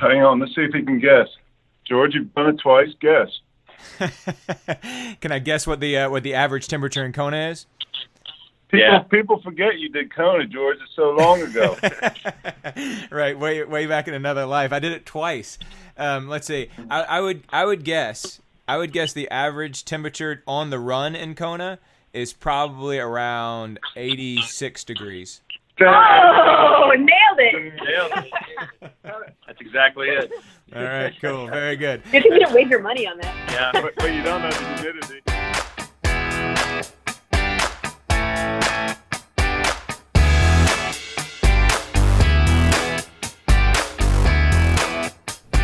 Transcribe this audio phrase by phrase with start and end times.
[0.00, 1.28] Hang on, let's see if he can guess.
[1.86, 2.88] George, you've done it twice.
[3.00, 3.28] Guess.
[5.20, 7.66] can I guess what the uh, what the average temperature in Kona is?
[8.68, 8.98] People, Yeah.
[9.00, 10.78] people forget you did Kona, George.
[10.82, 11.76] It's so long ago.
[13.10, 14.72] right, way way back in another life.
[14.72, 15.58] I did it twice.
[15.98, 16.68] Um, let's see.
[16.90, 21.14] I, I would I would guess I would guess the average temperature on the run
[21.14, 21.78] in Kona
[22.14, 25.40] is probably around 86 degrees.
[25.80, 27.08] Oh, nailed
[27.38, 27.74] it.
[27.84, 28.32] Nailed it.
[29.02, 30.32] That's exactly it.
[30.74, 32.02] All right, cool, very good.
[32.10, 33.34] Good thing you didn't wager money on that.
[33.52, 33.80] Yeah.
[33.80, 35.24] but, but you don't know that you did it.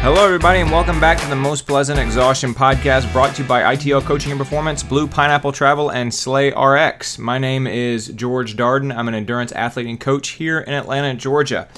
[0.03, 3.77] Hello, everybody, and welcome back to the Most Pleasant Exhaustion podcast brought to you by
[3.77, 7.19] ITL Coaching and Performance, Blue Pineapple Travel, and Slay RX.
[7.19, 8.97] My name is George Darden.
[8.97, 11.69] I'm an endurance athlete and coach here in Atlanta, Georgia.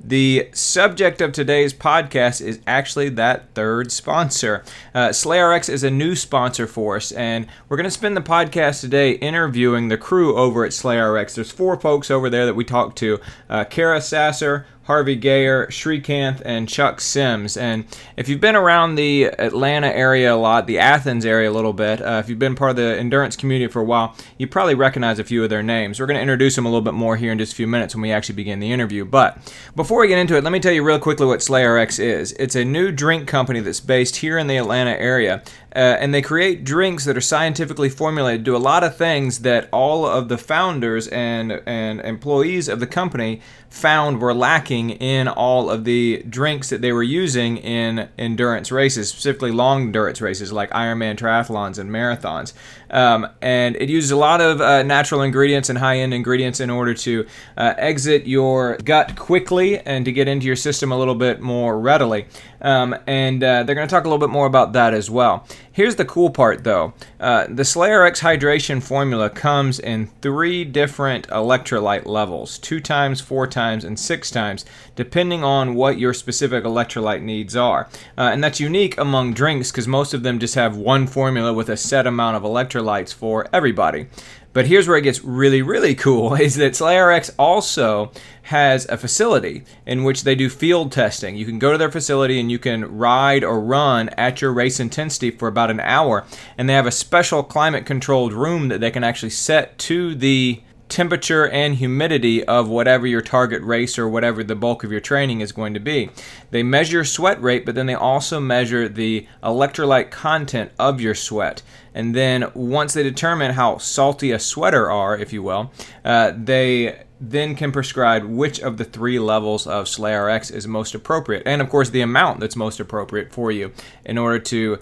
[0.00, 4.62] The subject of today's podcast is actually that third sponsor.
[4.94, 8.80] Uh, SlayRx is a new sponsor for us, and we're going to spend the podcast
[8.80, 11.34] today interviewing the crew over at SlayRx.
[11.34, 13.18] There's four folks over there that we talked to
[13.50, 17.58] uh, Kara Sasser, Harvey Gayer, Srikanth, and Chuck Sims.
[17.58, 17.84] And
[18.16, 22.00] if you've been around the Atlanta area a lot, the Athens area a little bit,
[22.00, 25.18] uh, if you've been part of the endurance community for a while, you probably recognize
[25.18, 26.00] a few of their names.
[26.00, 27.94] We're going to introduce them a little bit more here in just a few minutes
[27.94, 29.04] when we actually begin the interview.
[29.04, 29.36] But
[29.76, 32.32] before we get into it, let me tell you real quickly what SlayRx is.
[32.32, 35.42] It's a new drink company that's based here in the Atlanta area.
[35.76, 39.68] Uh, and they create drinks that are scientifically formulated, do a lot of things that
[39.70, 45.70] all of the founders and and employees of the company found were lacking in all
[45.70, 50.70] of the drinks that they were using in endurance races, specifically long endurance races like
[50.70, 52.52] Ironman triathlons and marathons.
[52.90, 56.70] Um, and it uses a lot of uh, natural ingredients and high end ingredients in
[56.70, 61.14] order to uh, exit your gut quickly and to get into your system a little
[61.14, 62.26] bit more readily.
[62.60, 65.46] Um, and uh, they're going to talk a little bit more about that as well.
[65.70, 72.04] Here's the cool part though uh, the SlayRx hydration formula comes in three different electrolyte
[72.04, 74.64] levels two times, four times, and six times,
[74.96, 77.88] depending on what your specific electrolyte needs are.
[78.16, 81.68] Uh, and that's unique among drinks because most of them just have one formula with
[81.68, 82.77] a set amount of electrolytes
[83.12, 84.08] for everybody.
[84.52, 88.10] But here's where it gets really, really cool is that SlayRx also
[88.42, 91.36] has a facility in which they do field testing.
[91.36, 94.80] You can go to their facility and you can ride or run at your race
[94.80, 96.24] intensity for about an hour.
[96.56, 100.62] And they have a special climate controlled room that they can actually set to the
[100.88, 105.40] temperature and humidity of whatever your target race or whatever the bulk of your training
[105.40, 106.10] is going to be.
[106.50, 111.62] They measure sweat rate, but then they also measure the electrolyte content of your sweat.
[111.94, 115.72] And then once they determine how salty a sweater are, if you will,
[116.04, 121.42] uh, they then can prescribe which of the three levels of SlayRx is most appropriate,
[121.46, 123.72] and of course the amount that's most appropriate for you
[124.04, 124.78] in order to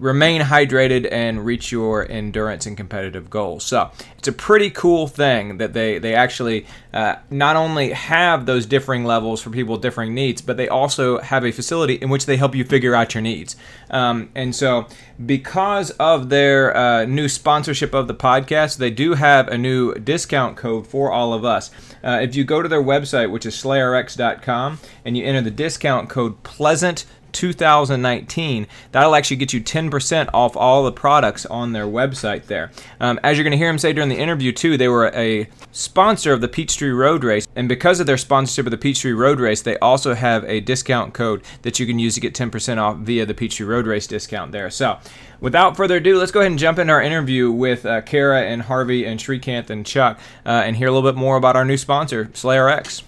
[0.00, 3.62] remain hydrated and reach your endurance and competitive goals.
[3.64, 8.66] So it's a pretty cool thing that they they actually uh, not only have those
[8.66, 12.26] differing levels for people with differing needs, but they also have a facility in which
[12.26, 13.54] they help you figure out your needs.
[13.90, 14.86] Um, and so
[15.24, 20.56] because of their uh, new sponsorship of the podcast, they do have a new discount
[20.56, 21.70] code for all of us.
[22.02, 26.08] Uh, if you go to their website, which is slayrx.com, and you enter the discount
[26.08, 32.46] code pleasant 2019 that'll actually get you 10% off all the products on their website
[32.46, 32.70] there.
[33.00, 35.48] Um, as you're going to hear him say during the interview too they were a
[35.72, 39.40] sponsor of the peachtree road race and because of their sponsorship of the peachtree road
[39.40, 42.96] race they also have a discount code that you can use to get 10% off
[42.98, 44.70] via the peachtree road race discount there.
[44.70, 44.98] So
[45.40, 48.62] without further ado let's go ahead and jump into our interview with uh, kara and
[48.62, 51.76] harvey and srikanth and chuck uh, and hear a little bit more about our new
[51.76, 53.02] sponsor SlayRx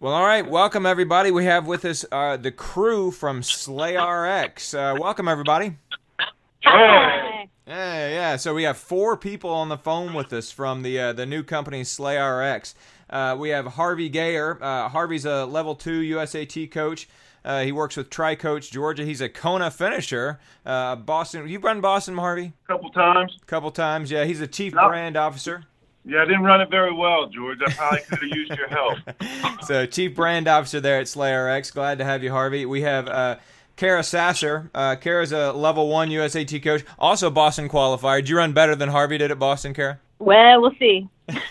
[0.00, 0.48] well, all right.
[0.48, 1.30] Welcome, everybody.
[1.30, 4.74] We have with us uh, the crew from SlayRX.
[4.74, 5.76] Uh, welcome, everybody.
[6.64, 7.48] Hi.
[7.66, 8.36] Yeah, yeah.
[8.36, 11.42] So we have four people on the phone with us from the uh, the new
[11.42, 12.74] company SlayRX.
[13.10, 14.58] Uh, we have Harvey Gayer.
[14.62, 17.08] Uh, Harvey's a level two USAT coach.
[17.44, 19.04] Uh, he works with Tri Coach Georgia.
[19.04, 20.38] He's a Kona finisher.
[20.66, 21.48] Uh, Boston.
[21.48, 23.36] You've run Boston, Harvey, A couple times.
[23.40, 24.10] a couple times.
[24.10, 24.88] Yeah, he's a chief No.
[24.88, 25.64] brand officer.
[26.08, 27.58] Yeah, I didn't run it very well, George.
[27.66, 28.98] I probably could have used your help.
[29.66, 31.72] so chief brand officer there at SlayRx.
[31.74, 32.64] Glad to have you, Harvey.
[32.64, 33.36] We have uh,
[33.76, 34.70] Kara Sasser.
[34.74, 38.20] Uh, Kara's a level one USAT coach, also Boston qualifier.
[38.20, 40.00] Did you run better than Harvey did at Boston, Kara?
[40.18, 41.08] Well, we'll see.
[41.28, 41.44] Very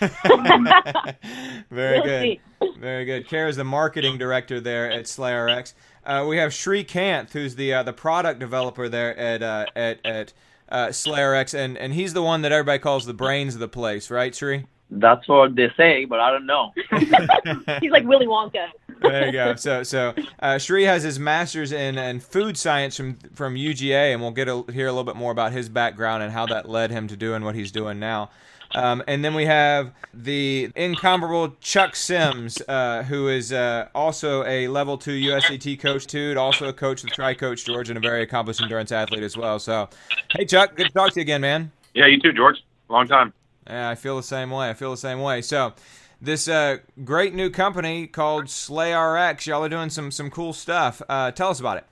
[1.70, 2.22] We'll good.
[2.22, 2.40] see.
[2.80, 3.28] Very good.
[3.28, 5.72] Kara's the marketing director there at SlayRx.
[6.04, 10.32] Uh, we have Srikanth, who's the uh, the product developer there at uh, at at
[10.70, 14.10] uh, SlayRx, and and he's the one that everybody calls the brains of the place,
[14.10, 14.66] right, Sri?
[14.90, 16.72] That's what they say, but I don't know.
[17.80, 18.68] He's like Willy Wonka.
[19.02, 19.54] there you go.
[19.56, 24.22] So, so uh, Shree has his master's in, in food science from from UGA, and
[24.22, 26.90] we'll get a, hear a little bit more about his background and how that led
[26.90, 28.30] him to doing what he's doing now.
[28.74, 34.68] Um, and then we have the incomparable Chuck Sims, uh, who is uh, also a
[34.68, 38.22] level two USAT coach too, also a coach with Tri Coach Georgia, and a very
[38.22, 39.58] accomplished endurance athlete as well.
[39.58, 39.88] So,
[40.36, 41.72] hey Chuck, good to talk to you again, man.
[41.94, 42.62] Yeah, you too, George.
[42.88, 43.32] Long time.
[43.66, 44.70] Yeah, I feel the same way.
[44.70, 45.42] I feel the same way.
[45.42, 45.74] So,
[46.20, 51.00] this uh, great new company called Slay RX, y'all are doing some some cool stuff.
[51.08, 51.86] Uh, tell us about it.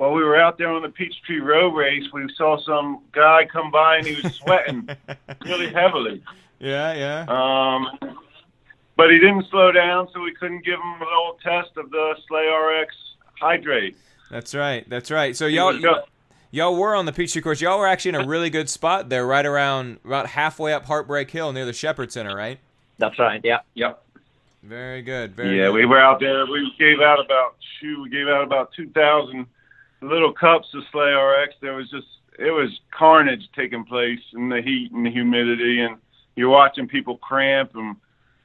[0.00, 3.70] While we were out there on the Peachtree Road race, we saw some guy come
[3.70, 4.88] by and he was sweating
[5.44, 6.22] really heavily.
[6.58, 7.26] Yeah, yeah.
[7.28, 8.16] Um,
[8.96, 12.14] but he didn't slow down, so we couldn't give him a little test of the
[12.26, 12.94] Slay RX
[13.38, 13.94] Hydrate.
[14.30, 14.88] That's right.
[14.88, 15.36] That's right.
[15.36, 15.78] So y'all
[16.50, 17.60] y'all were on the Peachtree course.
[17.60, 21.30] Y'all were actually in a really good spot there, right around about halfway up Heartbreak
[21.30, 22.58] Hill near the Shepherd Center, right?
[22.96, 23.42] That's right.
[23.44, 23.58] Yeah.
[23.74, 24.02] Yep.
[24.62, 25.36] Very good.
[25.36, 25.74] Very yeah, good.
[25.74, 26.46] we were out there.
[26.46, 29.44] We gave out about shoot, we gave out about two thousand
[30.02, 31.54] little cups of Slay RX.
[31.60, 32.06] There was just
[32.38, 35.96] it was carnage taking place in the heat and the humidity, and
[36.36, 37.96] you're watching people cramp and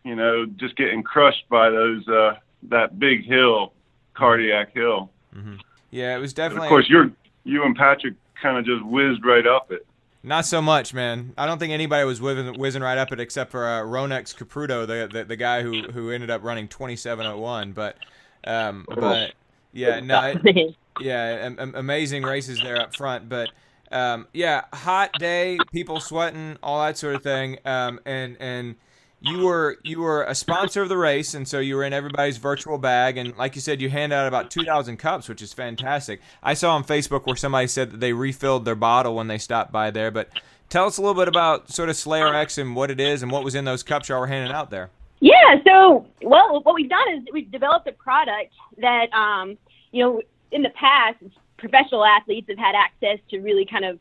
[0.04, 3.74] you know just getting crushed by those uh, that big hill,
[4.14, 5.12] cardiac hill.
[5.36, 5.56] Mm-hmm.
[5.92, 6.68] Yeah, it was And definitely.
[6.68, 7.12] of course, you're
[7.44, 9.86] you and Patrick kind of just whizzed right up it.
[10.24, 11.34] Not so much, man.
[11.38, 14.88] I don't think anybody was whizzing, whizzing right up it except for uh, Rhonex Kipruto,
[14.88, 17.76] the, the the guy who who ended up running 27:01.
[17.76, 17.98] But
[18.44, 19.34] um, but
[19.76, 23.30] yeah, no, it, yeah, am, am- amazing races there up front.
[23.30, 23.52] But
[23.92, 27.60] um, yeah, hot day, people sweating, all that sort of thing.
[27.66, 28.76] Um, and and
[29.22, 32.38] you were you were a sponsor of the race, and so you were in everybody's
[32.38, 33.18] virtual bag.
[33.18, 36.22] And like you said, you hand out about 2,000 cups, which is fantastic.
[36.44, 39.72] I saw on Facebook where somebody said that they refilled their bottle when they stopped
[39.72, 40.12] by there.
[40.12, 40.30] But
[40.70, 43.44] tell us a little bit about sort of SlayRx and what it is and what
[43.44, 44.90] was in those cups y'all were handing out there.
[45.20, 49.58] Yeah, so well, what we've done is we've developed a product that, um,
[49.92, 50.22] you know,
[50.52, 51.18] in the past,
[51.58, 54.00] professional athletes have had access to really kind of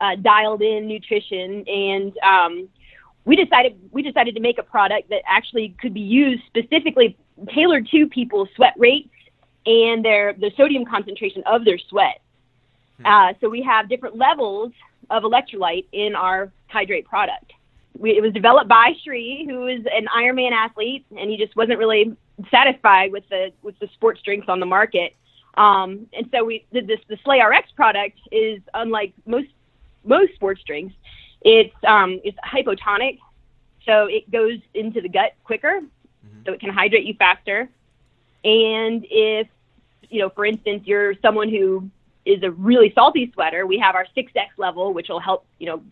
[0.00, 2.68] uh, dialed in nutrition, and um,
[3.24, 7.16] we decided we decided to make a product that actually could be used specifically
[7.54, 9.08] tailored to people's sweat rates
[9.66, 12.20] and their the sodium concentration of their sweat.
[13.04, 14.72] Uh, so we have different levels
[15.08, 17.52] of electrolyte in our hydrate product
[17.98, 21.78] we, it was developed by Shree, who is an Ironman athlete, and he just wasn't
[21.78, 22.16] really
[22.50, 25.14] satisfied with the with the sports drinks on the market.
[25.56, 27.00] Um, and so we did this.
[27.08, 29.48] The Slay RX product is unlike most
[30.04, 30.94] most sports drinks.
[31.42, 33.18] It's um, it's hypotonic,
[33.84, 35.80] so it goes into the gut quicker,
[36.46, 37.68] so it can hydrate you faster.
[38.44, 39.48] And if
[40.08, 41.90] you know, for instance, you're someone who
[42.24, 45.82] is a really salty sweater, we have our 6X level, which will help you know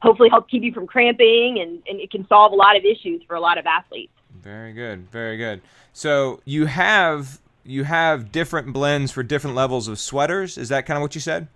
[0.00, 3.22] hopefully help keep you from cramping and, and it can solve a lot of issues
[3.26, 4.12] for a lot of athletes.
[4.42, 5.60] Very good, very good.
[5.92, 10.56] So you have you have different blends for different levels of sweaters.
[10.56, 11.48] Is that kind of what you said?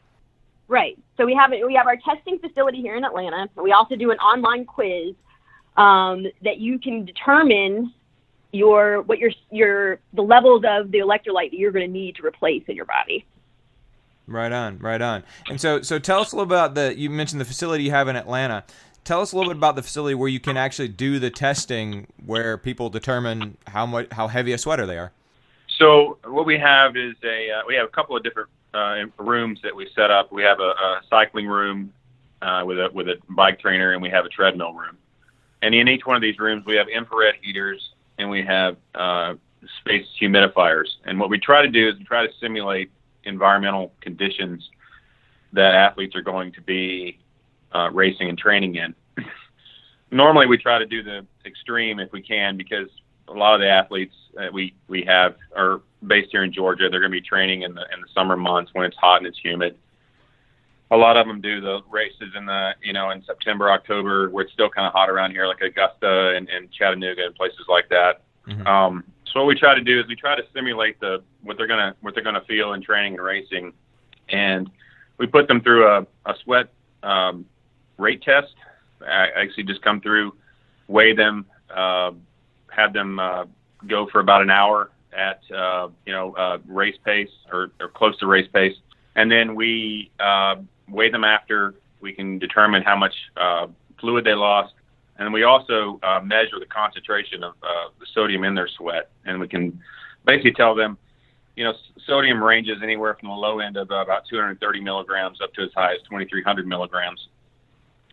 [0.68, 0.98] Right.
[1.16, 3.48] So we have we have our testing facility here in Atlanta.
[3.56, 5.14] We also do an online quiz
[5.76, 7.92] um, that you can determine
[8.52, 12.26] your what your your the levels of the electrolyte that you're going to need to
[12.26, 13.24] replace in your body.
[14.26, 15.24] Right on, right on.
[15.48, 16.96] And so, so tell us a little about the.
[16.96, 18.64] You mentioned the facility you have in Atlanta.
[19.04, 22.06] Tell us a little bit about the facility where you can actually do the testing,
[22.24, 25.12] where people determine how much, how heavy a sweater they are.
[25.76, 29.58] So what we have is a uh, we have a couple of different uh, rooms
[29.62, 30.30] that we set up.
[30.30, 31.92] We have a, a cycling room
[32.42, 34.96] uh, with a with a bike trainer, and we have a treadmill room.
[35.62, 39.34] And in each one of these rooms, we have infrared heaters and we have uh,
[39.78, 40.88] space humidifiers.
[41.04, 42.90] And what we try to do is we try to simulate
[43.24, 44.68] environmental conditions
[45.52, 47.18] that athletes are going to be
[47.74, 48.94] uh, racing and training in.
[50.10, 52.88] Normally, we try to do the extreme if we can because
[53.28, 56.88] a lot of the athletes that we we have are based here in Georgia.
[56.90, 59.26] They're going to be training in the in the summer months when it's hot and
[59.26, 59.76] it's humid.
[60.90, 64.44] A lot of them do the races in the you know in September, October, where
[64.44, 67.88] it's still kind of hot around here, like Augusta and, and Chattanooga and places like
[67.88, 68.22] that.
[68.46, 68.66] Mhm.
[68.66, 71.66] Um, so what we try to do is we try to simulate the what they're
[71.66, 73.72] gonna what they're gonna feel in training and racing,
[74.28, 74.70] and
[75.18, 76.68] we put them through a, a sweat
[77.02, 77.46] um,
[77.98, 78.54] rate test.
[79.00, 80.34] I actually just come through,
[80.88, 82.12] weigh them, uh,
[82.70, 83.46] have them uh,
[83.86, 88.16] go for about an hour at uh, you know uh, race pace or, or close
[88.18, 88.76] to race pace,
[89.16, 90.56] and then we uh,
[90.88, 91.74] weigh them after.
[92.00, 93.68] We can determine how much uh,
[94.00, 94.74] fluid they lost,
[95.18, 99.38] and we also uh, measure the concentration of uh, the sodium in their sweat, and
[99.38, 99.78] we can
[100.26, 100.96] basically tell them,
[101.56, 101.74] you know,
[102.06, 105.92] sodium ranges anywhere from the low end of about 230 milligrams up to as high
[105.92, 107.28] as 2,300 milligrams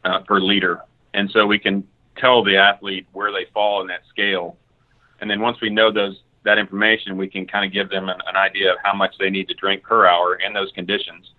[0.04, 0.82] uh, per liter,
[1.14, 1.84] and so we can
[2.18, 4.58] tell the athlete where they fall in that scale,
[5.22, 8.18] and then once we know those that information, we can kind of give them an,
[8.28, 11.32] an idea of how much they need to drink per hour in those conditions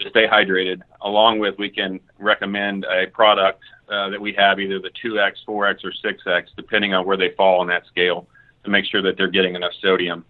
[0.00, 0.82] to stay hydrated.
[1.02, 5.84] Along with, we can recommend a product uh, that we have, either the 2x, 4x,
[5.84, 8.26] or 6x, depending on where they fall on that scale,
[8.64, 10.24] to make sure that they're getting enough sodium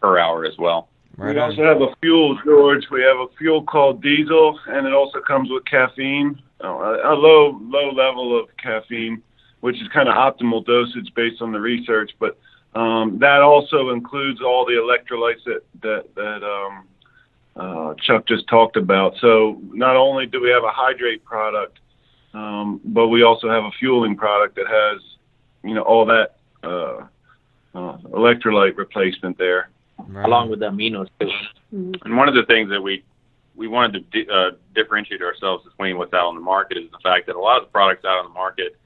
[0.00, 0.88] per hour as well.
[1.16, 1.50] Right we on.
[1.50, 2.84] also have a fuel, George.
[2.90, 7.58] We have a fuel called diesel, and it also comes with caffeine, uh, a low
[7.62, 9.22] low level of caffeine,
[9.60, 12.12] which is kind of optimal dosage based on the research.
[12.18, 12.38] But
[12.74, 16.86] um, that also includes all the electrolytes that that that um,
[17.56, 19.14] uh, Chuck just talked about.
[19.20, 21.78] So not only do we have a hydrate product,
[22.34, 25.02] um, but we also have a fueling product that has,
[25.62, 27.06] you know, all that uh,
[27.74, 30.24] uh, electrolyte replacement there, right.
[30.24, 31.26] along with the aminos too.
[31.74, 31.92] Mm-hmm.
[32.04, 33.04] And one of the things that we
[33.54, 36.98] we wanted to di- uh, differentiate ourselves between what's out on the market is the
[37.02, 38.76] fact that a lot of the products out on the market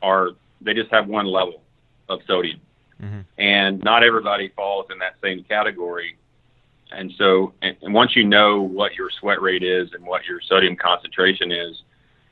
[0.00, 1.62] are they just have one level
[2.08, 2.60] of sodium,
[3.02, 3.20] mm-hmm.
[3.36, 6.16] and not everybody falls in that same category.
[6.90, 10.40] And so, and, and once you know what your sweat rate is and what your
[10.40, 11.82] sodium concentration is,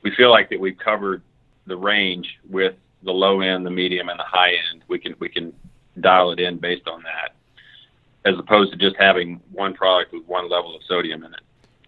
[0.03, 1.21] we feel like that we've covered
[1.65, 4.83] the range with the low end, the medium, and the high end.
[4.87, 5.53] We can we can
[5.99, 7.35] dial it in based on that,
[8.25, 11.41] as opposed to just having one product with one level of sodium in it.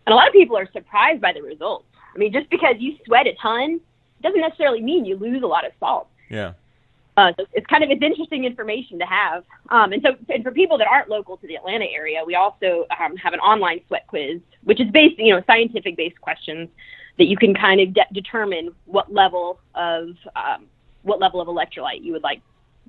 [0.06, 1.86] And a lot of people are surprised by the results.
[2.14, 3.80] I mean, just because you sweat a ton
[4.22, 6.08] doesn't necessarily mean you lose a lot of salt.
[6.30, 6.54] Yeah.
[7.20, 9.44] Uh, so it's kind of it's interesting information to have.
[9.72, 12.86] Um, and so, and for people that aren't local to the Atlanta area, we also
[12.98, 16.70] um, have an online sweat quiz, which is based, you know, scientific based questions
[17.18, 20.68] that you can kind of de- determine what level of um,
[21.02, 22.42] what level of electrolyte you would like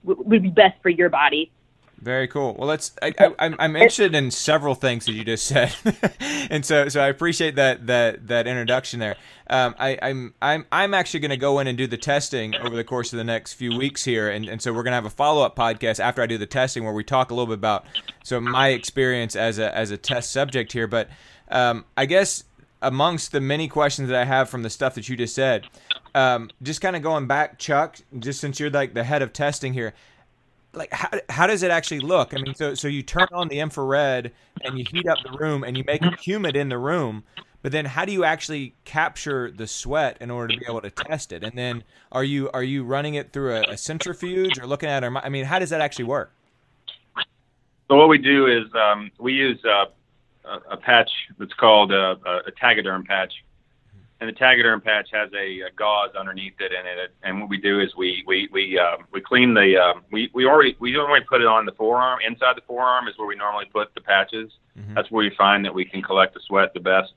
[0.06, 1.50] w- would be best for your body.
[2.00, 2.54] Very cool.
[2.58, 2.92] Well, let's.
[3.02, 5.74] I, I, I'm I'm interested in several things that you just said,
[6.50, 9.16] and so so I appreciate that that that introduction there.
[9.48, 12.74] Um, I, I'm I'm I'm actually going to go in and do the testing over
[12.74, 15.04] the course of the next few weeks here, and, and so we're going to have
[15.04, 17.58] a follow up podcast after I do the testing where we talk a little bit
[17.58, 17.84] about
[18.24, 20.86] so my experience as a as a test subject here.
[20.86, 21.10] But
[21.50, 22.44] um, I guess
[22.82, 25.66] amongst the many questions that I have from the stuff that you just said,
[26.14, 29.74] um, just kind of going back, Chuck, just since you're like the head of testing
[29.74, 29.92] here,
[30.72, 32.34] like how, how does it actually look?
[32.34, 35.64] I mean, so so you turn on the infrared and you heat up the room
[35.64, 37.24] and you make it humid in the room,
[37.62, 40.90] but then how do you actually capture the sweat in order to be able to
[40.90, 41.42] test it?
[41.42, 45.04] And then are you are you running it through a, a centrifuge or looking at
[45.04, 45.12] it?
[45.14, 46.32] I mean, how does that actually work?
[47.88, 49.86] So what we do is um, we use uh,
[50.70, 52.12] a, patch that's called a,
[52.46, 53.32] a Tegaderm patch,
[54.20, 57.10] and the Tegaderm patch has a, a, gauze underneath it, and it.
[57.22, 60.44] And what we do is we we we uh, we clean the uh, we we
[60.44, 62.20] already we normally put it on the forearm.
[62.26, 64.50] Inside the forearm is where we normally put the patches.
[64.78, 64.94] Mm-hmm.
[64.94, 67.12] That's where we find that we can collect the sweat the best.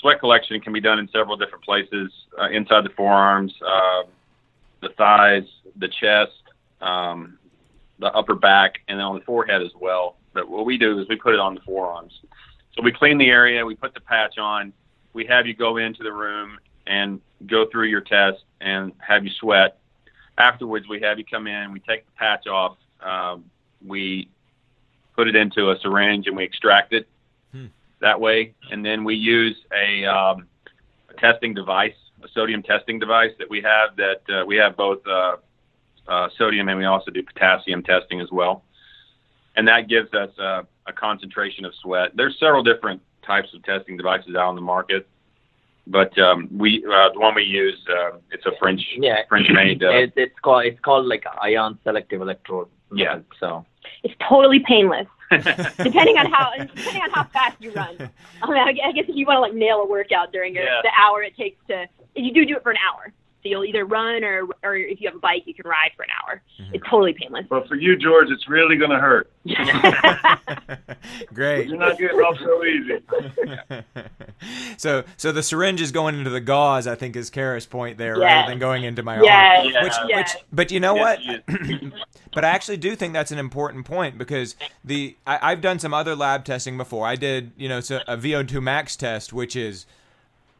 [0.00, 4.02] Sweat collection can be done in several different places uh, inside the forearms, uh,
[4.80, 5.44] the thighs,
[5.76, 6.32] the chest,
[6.80, 7.38] um,
[7.98, 10.16] the upper back, and then on the forehead as well.
[10.34, 12.12] But what we do is we put it on the forearms.
[12.74, 14.72] So we clean the area, we put the patch on,
[15.18, 19.32] we have you go into the room and go through your test and have you
[19.40, 19.80] sweat.
[20.38, 23.44] Afterwards, we have you come in, we take the patch off, um,
[23.84, 24.28] we
[25.16, 27.08] put it into a syringe and we extract it
[27.50, 27.66] hmm.
[27.98, 28.54] that way.
[28.70, 30.46] And then we use a, um,
[31.10, 35.04] a, testing device, a sodium testing device that we have that uh, we have both
[35.04, 35.36] uh,
[36.06, 38.62] uh, sodium and we also do potassium testing as well
[39.58, 42.12] and that gives us a, a concentration of sweat.
[42.14, 45.06] There's several different types of testing devices out on the market,
[45.86, 49.22] but um, we uh, the one we use uh, it's a French yeah.
[49.28, 49.82] French made.
[49.82, 52.68] Uh, it's, it's called it's called like ion selective electrode.
[52.92, 53.20] Yeah.
[53.38, 53.64] So
[54.02, 55.06] it's totally painless.
[55.30, 58.10] depending on how depending on how fast you run.
[58.42, 60.80] I, mean, I guess if you want to like nail a workout during your, yeah.
[60.82, 63.12] the hour it takes to, you do do it for an hour.
[63.48, 66.02] So you'll either run or, or if you have a bike, you can ride for
[66.02, 66.42] an hour.
[66.60, 66.74] Mm-hmm.
[66.74, 67.46] It's totally painless.
[67.48, 69.30] But for you, George, it's really going to hurt.
[71.34, 71.68] Great.
[71.68, 73.82] You're not getting off so easy.
[74.76, 76.86] so, so the syringe is going into the gauze.
[76.86, 78.22] I think is Kara's point there, yes.
[78.22, 79.58] rather than going into my yes.
[79.58, 79.72] arm.
[79.72, 79.84] Yes.
[79.84, 80.34] Which, yes.
[80.34, 81.20] which, but you know what?
[82.34, 85.94] but I actually do think that's an important point because the I, have done some
[85.94, 87.06] other lab testing before.
[87.06, 89.86] I did, you know, so a VO2 max test, which is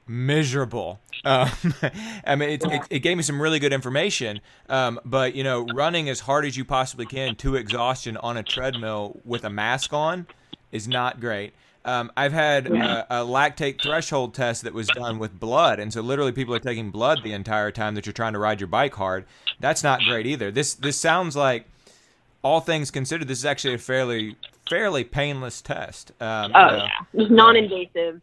[0.08, 1.00] miserable.
[1.24, 1.50] Um,
[2.26, 5.66] I mean, it, it, it, gave me some really good information, um, but you know,
[5.74, 9.92] running as hard as you possibly can to exhaustion on a treadmill with a mask
[9.92, 10.26] on
[10.72, 11.52] is not great.
[11.84, 16.02] Um, I've had a, a, lactate threshold test that was done with blood, and so
[16.02, 18.94] literally people are taking blood the entire time that you're trying to ride your bike
[18.94, 19.24] hard.
[19.58, 20.50] That's not great either.
[20.50, 21.66] This this sounds like,
[22.42, 24.36] all things considered, this is actually a fairly
[24.68, 26.12] fairly painless test.
[26.20, 28.20] Um, oh yeah, non-invasive.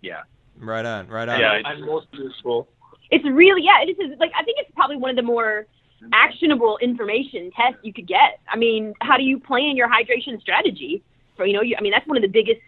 [0.00, 0.22] Yeah.
[0.62, 1.40] Right on, right on.
[1.40, 2.68] Yeah, and most useful.
[3.10, 3.82] It's really yeah.
[3.82, 5.66] It is like I think it's probably one of the more
[6.12, 8.40] actionable information tests you could get.
[8.48, 11.02] I mean, how do you plan your hydration strategy?
[11.36, 12.60] For you know, you, I mean, that's one of the biggest,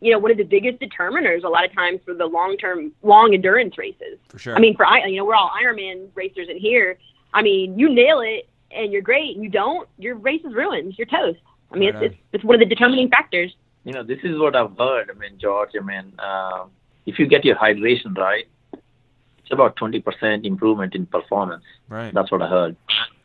[0.00, 2.92] you know, one of the biggest determiners a lot of times for the long term,
[3.02, 4.18] long endurance races.
[4.28, 4.56] For sure.
[4.56, 6.98] I mean, for I, you know, we're all Ironman racers in here.
[7.34, 9.34] I mean, you nail it and you're great.
[9.34, 10.94] And you don't, your race is ruined.
[10.98, 11.40] You're toast.
[11.72, 13.54] I mean, Right it's, it's it's one of the determining factors.
[13.84, 15.10] You know, this is what I've heard.
[15.10, 16.64] I mean, George, I mean, uh,
[17.06, 21.64] if you get your hydration right, it's about 20% improvement in performance.
[21.88, 22.12] right.
[22.14, 22.76] That's what I heard.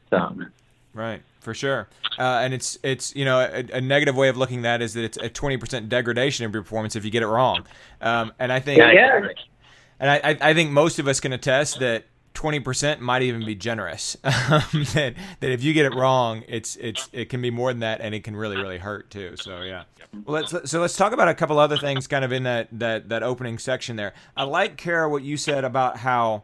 [0.09, 0.35] So,
[0.93, 1.87] Right, for sure.
[2.17, 4.95] Uh, and it's it's you know a, a negative way of looking at that is
[4.95, 7.67] that it's a twenty percent degradation of your performance if you get it wrong.
[8.01, 9.27] Um, and I think yeah, Yeah.
[9.99, 12.05] and I, I I think most of us can attest that
[12.37, 14.15] twenty percent might even be generous.
[14.27, 17.79] Um, that that if you get it wrong, it's it's it can be more than
[17.79, 19.35] that, and it can really really hurt too.
[19.35, 19.83] So yeah.
[20.25, 23.09] Well, let's so let's talk about a couple other things, kind of in that that
[23.09, 24.13] that opening section there.
[24.37, 26.43] I like Kara what you said about how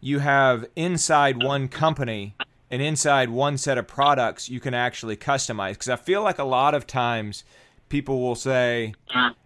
[0.00, 2.34] you have inside one company
[2.70, 6.44] and inside one set of products you can actually customize because I feel like a
[6.44, 7.44] lot of times
[7.88, 8.94] people will say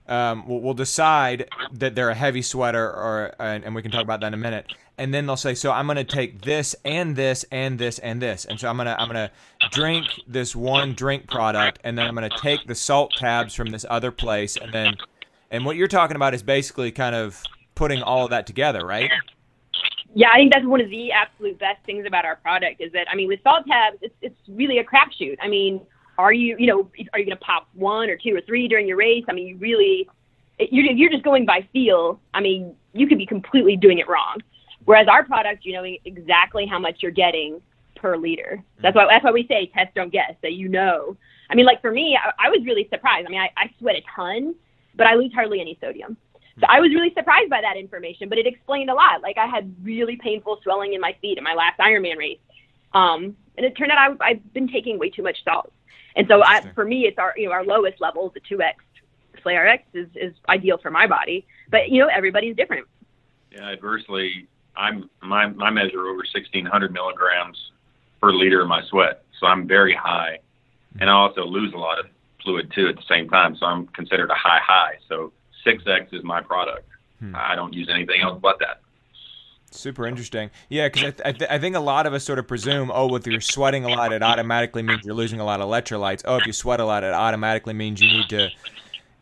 [0.08, 4.02] um, will, will decide that they're a heavy sweater or and, and we can talk
[4.02, 4.72] about that in a minute.
[4.98, 8.20] And then they'll say so I'm going to take this and this and this and
[8.20, 8.44] this.
[8.44, 9.30] And so I'm going to I'm to
[9.70, 13.70] drink this one drink product and then I'm going to take the salt tabs from
[13.70, 14.56] this other place.
[14.56, 14.96] And then
[15.50, 17.42] and what you're talking about is basically kind of
[17.74, 19.10] putting all of that together right?
[20.14, 23.06] Yeah, I think that's one of the absolute best things about our product is that
[23.10, 25.36] I mean, with salt tabs, it's it's really a crapshoot.
[25.40, 25.80] I mean,
[26.18, 28.86] are you you know are you going to pop one or two or three during
[28.86, 29.24] your race?
[29.28, 30.08] I mean, you really
[30.58, 32.20] you're you're just going by feel.
[32.34, 34.38] I mean, you could be completely doing it wrong.
[34.84, 37.60] Whereas our product, you know exactly how much you're getting
[37.96, 38.62] per liter.
[38.82, 41.16] That's why that's why we say test don't guess that you know.
[41.50, 43.26] I mean, like for me, I, I was really surprised.
[43.26, 44.54] I mean, I, I sweat a ton,
[44.96, 46.16] but I lose hardly any sodium.
[46.60, 49.22] So I was really surprised by that information, but it explained a lot.
[49.22, 52.38] Like I had really painful swelling in my feet in my last Ironman race,
[52.92, 55.72] um, and it turned out I, I've been taking way too much salt.
[56.16, 58.82] And so I, for me, it's our you know our lowest levels, the two X
[59.42, 61.46] Slay RX is is ideal for my body.
[61.70, 62.86] But you know everybody's different.
[63.50, 67.58] Yeah, adversely, I'm my my measure over 1,600 milligrams
[68.20, 70.38] per liter of my sweat, so I'm very high,
[71.00, 72.06] and I also lose a lot of
[72.42, 73.56] fluid too at the same time.
[73.56, 74.94] So I'm considered a high high.
[75.08, 75.32] So
[75.66, 76.88] 6X is my product.
[77.20, 77.34] Hmm.
[77.36, 78.80] I don't use anything else but that.
[79.74, 80.50] Super interesting.
[80.68, 82.90] Yeah, because I, th- I, th- I think a lot of us sort of presume,
[82.92, 86.22] oh, if you're sweating a lot, it automatically means you're losing a lot of electrolytes.
[86.24, 88.50] Oh, if you sweat a lot, it automatically means you need to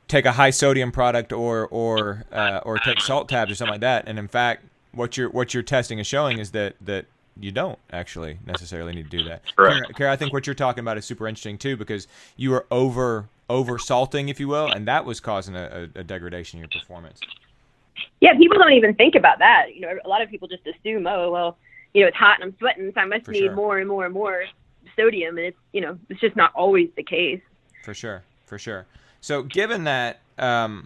[0.08, 3.80] take a high sodium product or or uh, or take salt tabs or something like
[3.80, 4.04] that.
[4.06, 7.06] And in fact, what your what your testing is showing is that that
[7.38, 9.42] you don't actually necessarily need to do that.
[9.56, 9.82] Correct.
[9.82, 12.66] Kara, Kara, I think what you're talking about is super interesting too because you were
[12.70, 16.60] over over salting, if you will, and that was causing a, a, a degradation in
[16.60, 17.20] your performance.
[18.20, 19.74] Yeah, people don't even think about that.
[19.74, 21.56] You know, a lot of people just assume, oh well,
[21.94, 23.54] you know, it's hot and I'm sweating, so I must For need sure.
[23.54, 24.44] more and more and more
[24.96, 27.40] sodium, and it's you know it's just not always the case.
[27.84, 28.86] For sure, for sure.
[29.22, 30.84] So, given that, um,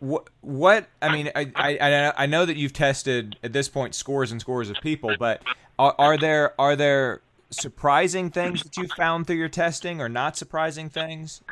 [0.00, 3.94] what what I mean, I, I I- I know that you've tested at this point
[3.94, 5.42] scores and scores of people, but
[5.78, 10.36] are, are there are there surprising things that you found through your testing, or not
[10.36, 11.42] surprising things?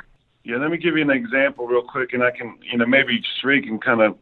[0.45, 3.21] Yeah, let me give you an example real quick, and I can, you know, maybe
[3.41, 4.17] Sri can kind of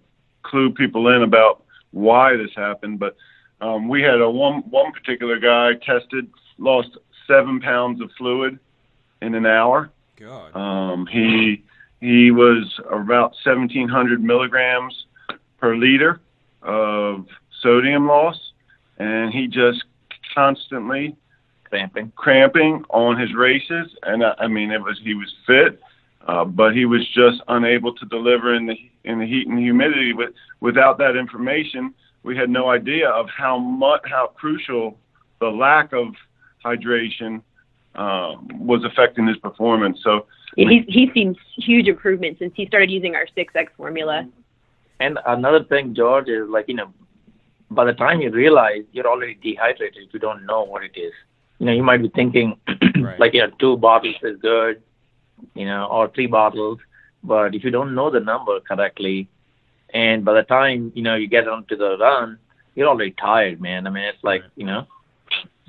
[0.45, 2.99] clue people in about why this happened.
[3.01, 3.17] But
[3.61, 6.91] um, we had a one one particular guy tested, lost
[7.27, 8.59] seven pounds of fluid
[9.21, 9.91] in an hour.
[10.17, 11.63] God, Um, he
[12.01, 15.07] he was about 1,700 milligrams
[15.59, 16.21] per liter
[16.63, 17.27] of
[17.63, 18.53] sodium loss,
[18.99, 19.85] and he just
[20.35, 21.17] constantly
[21.65, 22.13] Cramping.
[22.15, 25.81] cramping on his races, and I, I mean it was he was fit,
[26.27, 30.13] uh, but he was just unable to deliver in the in the heat and humidity.
[30.13, 34.99] But without that information, we had no idea of how much how crucial
[35.41, 36.09] the lack of
[36.65, 37.43] hydration
[37.95, 40.01] um, was affecting his performance.
[40.03, 44.29] So He's he's seen huge improvements since he started using our six X formula.
[45.01, 46.93] And another thing, George, is like, you know,
[47.71, 51.13] by the time you realize you're already dehydrated if you don't know what it is.
[51.59, 52.57] You know, you might be thinking,
[53.01, 53.19] Right.
[53.19, 54.83] like, you know, two bottles is good,
[55.55, 56.79] you know, or three bottles.
[57.23, 59.29] But if you don't know the number correctly,
[59.93, 62.39] and by the time, you know, you get onto the run,
[62.75, 63.87] you're already tired, man.
[63.87, 64.51] I mean, it's like, Right.
[64.57, 64.87] you know,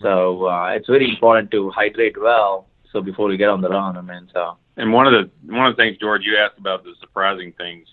[0.02, 2.68] so uh, it's very important to hydrate well.
[2.92, 4.58] So before you get on the run, I mean, so.
[4.78, 7.88] And one of the one of the things, George, you asked about the surprising things.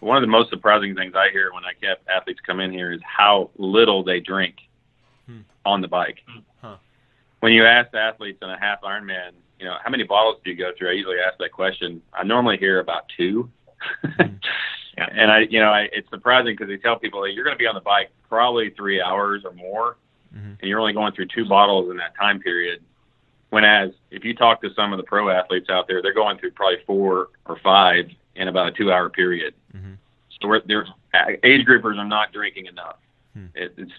[0.00, 2.92] One of the most surprising things I hear when I have athletes come in here
[2.92, 4.56] is how little they drink
[5.26, 5.40] Hmm.
[5.64, 6.18] on the bike.
[6.60, 6.76] Huh.
[7.40, 10.56] When you ask athletes in a half Ironman, you know, how many bottles do you
[10.56, 10.90] go through?
[10.90, 12.02] I usually ask that question.
[12.12, 13.50] I normally hear about two.
[14.96, 15.08] Yeah.
[15.10, 17.58] And I, you know, I, it's surprising because they tell people that you're going to
[17.58, 19.96] be on the bike probably three hours or more.
[20.32, 20.56] Mhm.
[20.60, 22.80] and you're only going through two bottles in that time period.
[23.50, 26.52] Whereas if you talk to some of the pro athletes out there, they're going through
[26.52, 29.54] probably four or five in about a two-hour period.
[29.76, 29.96] Mhm.
[30.40, 30.62] So we're,
[31.42, 32.96] age groupers are not drinking enough.
[33.32, 33.46] Hmm.
[33.56, 33.92] It, it's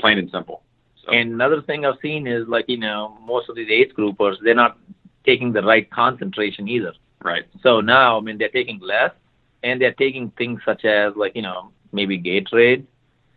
[0.00, 0.62] plain and simple.
[1.04, 4.36] So, And another thing I've seen is like you know most of these age groupers
[4.42, 4.78] they're not
[5.24, 6.92] taking the right concentration either.
[7.22, 7.44] right.
[7.62, 9.12] So now I mean they're taking less,
[9.62, 12.84] and they're taking things such as like you know maybe Gatorade,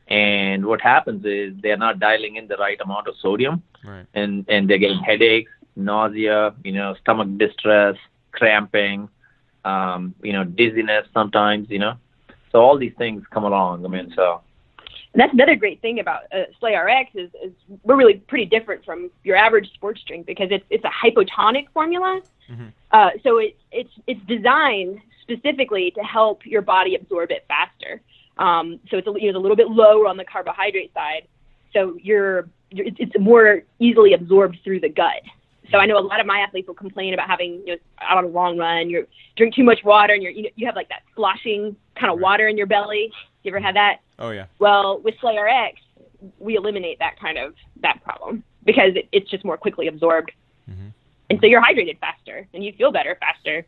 [0.08, 4.06] and what happens is they're not dialing in the right amount of sodium, Right.
[4.13, 7.95] and and they're getting headaches, nausea, you know stomach distress,
[8.32, 9.10] cramping,
[9.65, 11.93] um, you know dizziness sometimes, you know.
[12.51, 13.86] So all these things come along.
[13.86, 14.41] I mean so.
[15.17, 17.51] And that's another great thing about uh, Slay RX is, is
[17.82, 22.21] we're really pretty different from your average sports drink because it's it's a hypotonic formula.
[22.47, 22.71] Mhm.
[22.91, 27.99] Uh, so it's it's it's designed specifically to help your body absorb it faster.
[28.38, 31.23] Um, so it's a, you know, it's a little bit lower on the carbohydrate side.
[31.73, 35.23] So you're, you're it's, it's more easily absorbed through the gut.
[35.71, 38.19] So I know a lot of my athletes will complain about having you know out
[38.19, 40.75] on a long run, you drink too much water, and you're you know you have
[40.75, 43.12] like that sloshing kind of water in your belly.
[43.41, 44.01] You ever had that?
[44.19, 44.45] Oh yeah.
[44.60, 45.80] Well, with Slay RX,
[46.39, 50.32] we eliminate that kind of that problem because it, it's just more quickly absorbed,
[50.69, 50.91] Mhm.
[51.30, 53.65] and so you're hydrated faster and you feel better faster.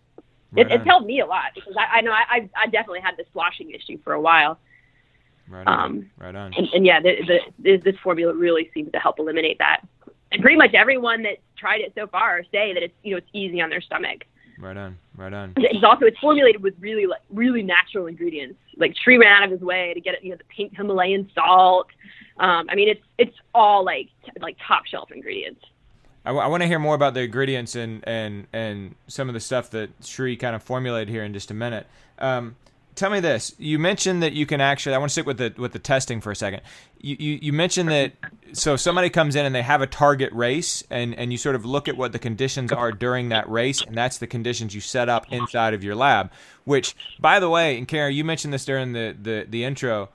[0.52, 3.16] Right It, it's helped me a lot because I, I know I, I definitely had
[3.18, 4.58] this sloshing issue for a while,
[5.48, 5.80] Right on.
[5.80, 6.54] um, right on.
[6.56, 9.82] and, and yeah, the, the, this, this formula really seems to help eliminate that.
[10.32, 13.30] And pretty much everyone that's tried it so far say that it's you know it's
[13.34, 14.26] easy on their stomach.
[14.60, 14.98] Right on.
[15.16, 15.54] Right on.
[15.56, 18.60] It's also it's formulated with really like really natural ingredients.
[18.78, 21.30] Like Sri ran out of his way to get it, you know, the pink Himalayan
[21.34, 21.88] salt.
[22.40, 25.62] Um, I mean, it's it's all like t- like top shelf ingredients.
[26.26, 29.72] I, want to hear more about the ingredients and, and, and some of the stuff
[29.72, 31.88] that Shri kind of formulated here in just a minute.
[32.20, 32.56] Um,
[32.96, 34.96] tell me this: you mentioned that you can actually.
[34.96, 36.62] I want to stick with the with the testing for a second.
[37.00, 38.14] You, you you mentioned that
[38.54, 41.66] so somebody comes in and they have a target race, and and you sort of
[41.66, 45.10] look at what the conditions are during that race, and that's the conditions you set
[45.10, 46.32] up inside of your lab.
[46.66, 50.10] Which, by the way, and Karen, you mentioned this during the the, the intro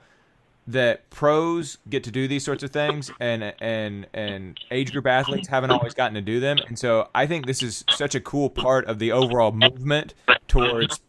[0.67, 5.47] that pros get to do these sorts of things and and and age group athletes
[5.47, 8.49] haven't always gotten to do them and so i think this is such a cool
[8.49, 10.15] part of the overall movement
[10.47, 11.01] towards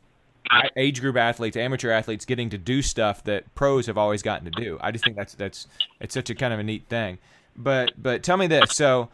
[0.76, 4.62] age group athletes amateur athletes getting to do stuff that pros have always gotten to
[4.62, 5.66] do i just think that's that's
[6.00, 7.18] it's such a kind of a neat thing
[7.56, 9.08] but but tell me this so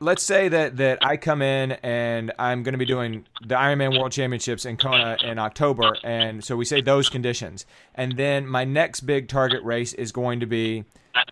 [0.00, 3.98] let's say that that I come in and I'm going to be doing the Ironman
[3.98, 8.64] World Championships in Kona in October, and so we say those conditions, and then my
[8.64, 10.84] next big target race is going to be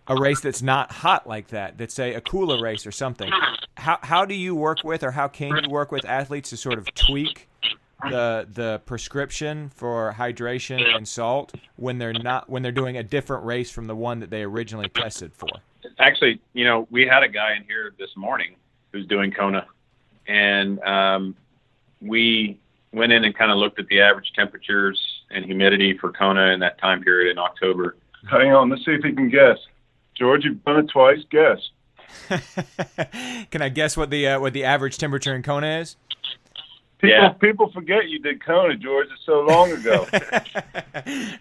[0.07, 1.77] a race that's not hot like that.
[1.77, 3.31] That's say a cooler race or something.
[3.77, 6.79] How how do you work with, or how can you work with athletes to sort
[6.79, 7.49] of tweak
[8.11, 13.45] the the prescription for hydration and salt when they're not when they're doing a different
[13.45, 15.49] race from the one that they originally tested for?
[15.99, 18.57] Actually, you know, we had a guy in here this morning
[18.93, 19.67] who's doing Kona,
[20.27, 21.37] and um,
[22.01, 22.59] we
[22.93, 26.61] went in and kind of looked at the average temperatures and humidity for Kona in
[26.61, 27.97] that time period in October.
[28.31, 29.59] Hang on, let's see if he can guess.
[30.15, 31.19] George, you've done it twice.
[31.31, 31.59] Guess.
[33.51, 35.97] Can I guess what the uh, what the average temperature in Kona is?
[37.01, 37.29] People Yeah.
[37.31, 39.09] people forget you did Kona, George.
[39.13, 40.07] It's so long ago.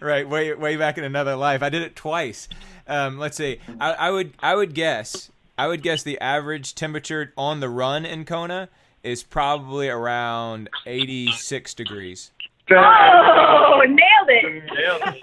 [0.00, 1.62] right, way way back in another life.
[1.62, 2.48] I did it twice.
[2.86, 3.58] Um, let's see.
[3.80, 8.04] I, I would I would guess I would guess the average temperature on the run
[8.04, 8.68] in Kona
[9.02, 12.30] is probably around 86 degrees.
[12.70, 15.14] Oh, nailed it!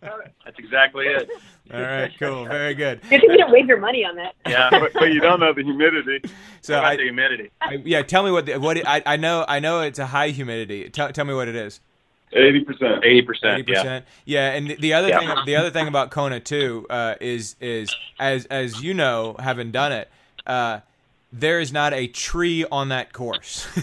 [0.00, 1.28] That's exactly it.
[1.72, 3.00] All right, cool, very good.
[3.02, 4.34] Good thing you didn't waste your money on that.
[4.46, 4.68] Yeah.
[4.70, 6.20] but, but you don't know the humidity.
[6.64, 7.50] So I, the humidity?
[7.60, 10.06] I yeah, tell me what the, what it, I I know I know it's a
[10.06, 10.88] high humidity.
[10.90, 11.80] Tell tell me what it is.
[12.34, 12.98] Eighty percent.
[13.04, 13.68] Eighty Eighty percent.
[13.68, 13.74] Yeah.
[13.74, 14.04] percent.
[14.24, 15.18] Yeah, and the- the other Yeah.
[15.18, 19.72] thing, the other thing about Kona too, uh, is is as as you know, having
[19.72, 20.08] done it,
[20.46, 20.78] uh,
[21.32, 23.66] there is not a tree on that course.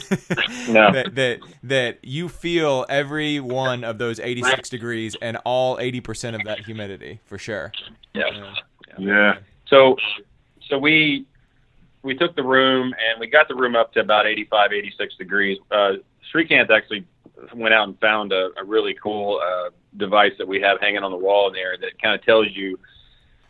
[0.70, 0.92] No.
[0.92, 6.00] that that that you feel every one of those eighty six degrees and all eighty
[6.00, 7.72] percent of that humidity for sure.
[8.14, 8.26] Yeah.
[8.28, 8.54] Uh,
[9.00, 9.40] Yeah.
[9.68, 9.96] So,
[10.68, 11.26] so we
[12.04, 15.58] we took the room and we got the room up to about 85, 86 degrees.
[15.70, 15.94] Uh,
[16.34, 17.06] Srikanth actually
[17.54, 21.12] went out and found a, a really cool uh, device that we have hanging on
[21.12, 22.80] the wall in there that kind of tells you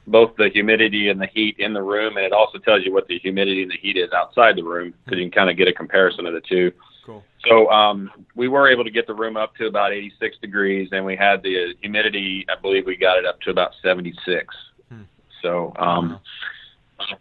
[0.10, 3.08] both the humidity and the heat in the room, and it also tells you what
[3.08, 5.68] the humidity and the heat is outside the room, because you can kind of get
[5.68, 6.72] a comparison of the two.
[7.06, 7.24] Cool.
[7.48, 11.06] So um, we were able to get the room up to about 86 degrees, and
[11.06, 12.46] we had the humidity.
[12.50, 14.56] I believe we got it up to about 76.
[14.90, 15.02] Hmm.
[15.42, 16.20] So, um,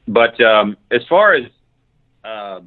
[0.08, 1.44] but um, as far as
[2.24, 2.60] uh,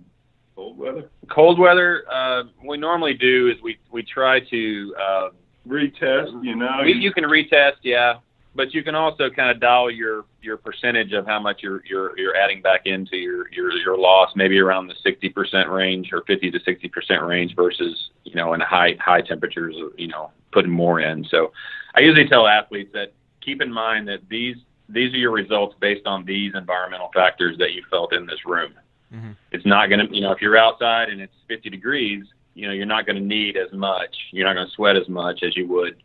[0.56, 1.10] Cold weather.
[1.30, 5.30] cold weather, uh, we normally do is we we try to uh,
[5.68, 6.44] Retest.
[6.44, 6.82] You know.
[6.84, 8.16] we, you can retest, yeah.
[8.54, 12.18] But you can also kind of dial your your percentage of how much you're you're
[12.18, 16.52] you're adding back into your your your loss, maybe around the 60% range or 50
[16.52, 21.26] to 60% range versus you know in high high temperatures, you know, putting more in.
[21.26, 21.52] So,
[21.96, 24.58] I usually tell athletes that keep in mind that these
[24.90, 28.74] these are your results based on these environmental factors that you felt in this room.
[29.14, 29.32] Mm-hmm.
[29.52, 32.74] It's not going to, you know, if you're outside and it's 50 degrees, you know,
[32.74, 34.16] you're not going to need as much.
[34.32, 35.96] You're not going to sweat as much as you would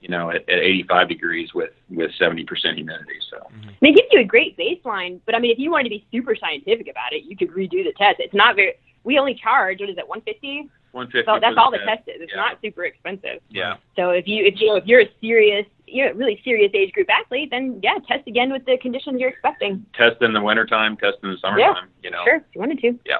[0.00, 3.18] you know, at, at 85 degrees with with 70% humidity.
[3.30, 3.84] So mm-hmm.
[3.84, 5.20] it gives you a great baseline.
[5.26, 7.84] But I mean, if you wanted to be super scientific about it, you could redo
[7.84, 8.16] the test.
[8.18, 8.74] It's not very.
[9.02, 10.68] We only charge what is it, 150?
[10.92, 11.24] 150.
[11.24, 12.04] So that's all the test.
[12.04, 12.22] test is.
[12.22, 12.40] It's yeah.
[12.40, 13.40] not super expensive.
[13.48, 13.76] Yeah.
[13.96, 16.92] So if you if you know if you're a serious you're a really serious age
[16.92, 19.84] group athlete, then yeah, test again with the conditions you're expecting.
[19.94, 21.88] Test in the wintertime, test in the summertime.
[22.02, 22.08] Yeah.
[22.08, 22.24] You know.
[22.24, 22.98] Sure, if you wanted to.
[23.04, 23.18] Yeah.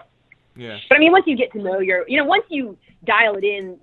[0.56, 0.78] Yeah.
[0.88, 3.44] But I mean, once you get to know your, you know, once you dial it
[3.44, 3.78] in,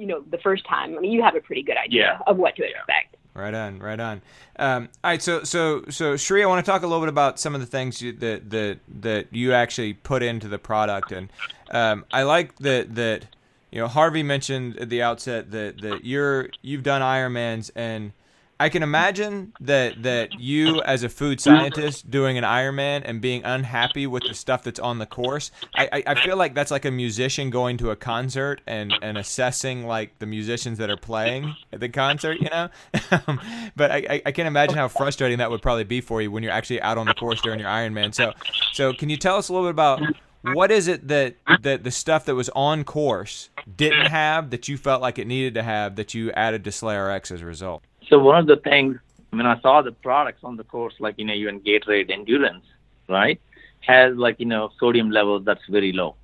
[0.00, 2.18] you know, the first time, I mean, you have a pretty good idea Yeah.
[2.26, 2.70] of what to Yeah.
[2.78, 3.16] expect.
[3.34, 4.22] Right on, right on.
[4.58, 7.38] Um, all right, so so so Shree, I want to talk a little bit about
[7.38, 11.30] some of the things you, that that that you actually put into the product, and
[11.70, 13.26] um, I like that that
[13.70, 18.12] you know Harvey mentioned at the outset that that you're you've done Ironmans, and
[18.60, 23.42] I can imagine that that you as a food scientist doing an Ironman and being
[23.42, 25.50] unhappy with the stuff that's on the course.
[25.74, 29.16] I, I, I feel like that's like a musician going to a concert and, and
[29.16, 32.68] assessing like the musicians that are playing at the concert, you know.
[33.26, 33.40] Um,
[33.74, 36.42] but I, I, I can imagine how frustrating that would probably be for you when
[36.42, 38.14] you're actually out on the course during your Ironman.
[38.14, 38.34] So
[38.72, 40.00] so can you tell us a little bit about
[40.42, 44.76] what is it that that the stuff that was on course didn't have that you
[44.76, 47.82] felt like it needed to have that you added to SlayRx as a result?
[48.10, 48.98] So one of the things
[49.30, 52.64] when I saw the products on the course, like you know, even Gatorade Endurance,
[53.08, 53.40] right,
[53.80, 56.16] has like you know sodium levels that's very low,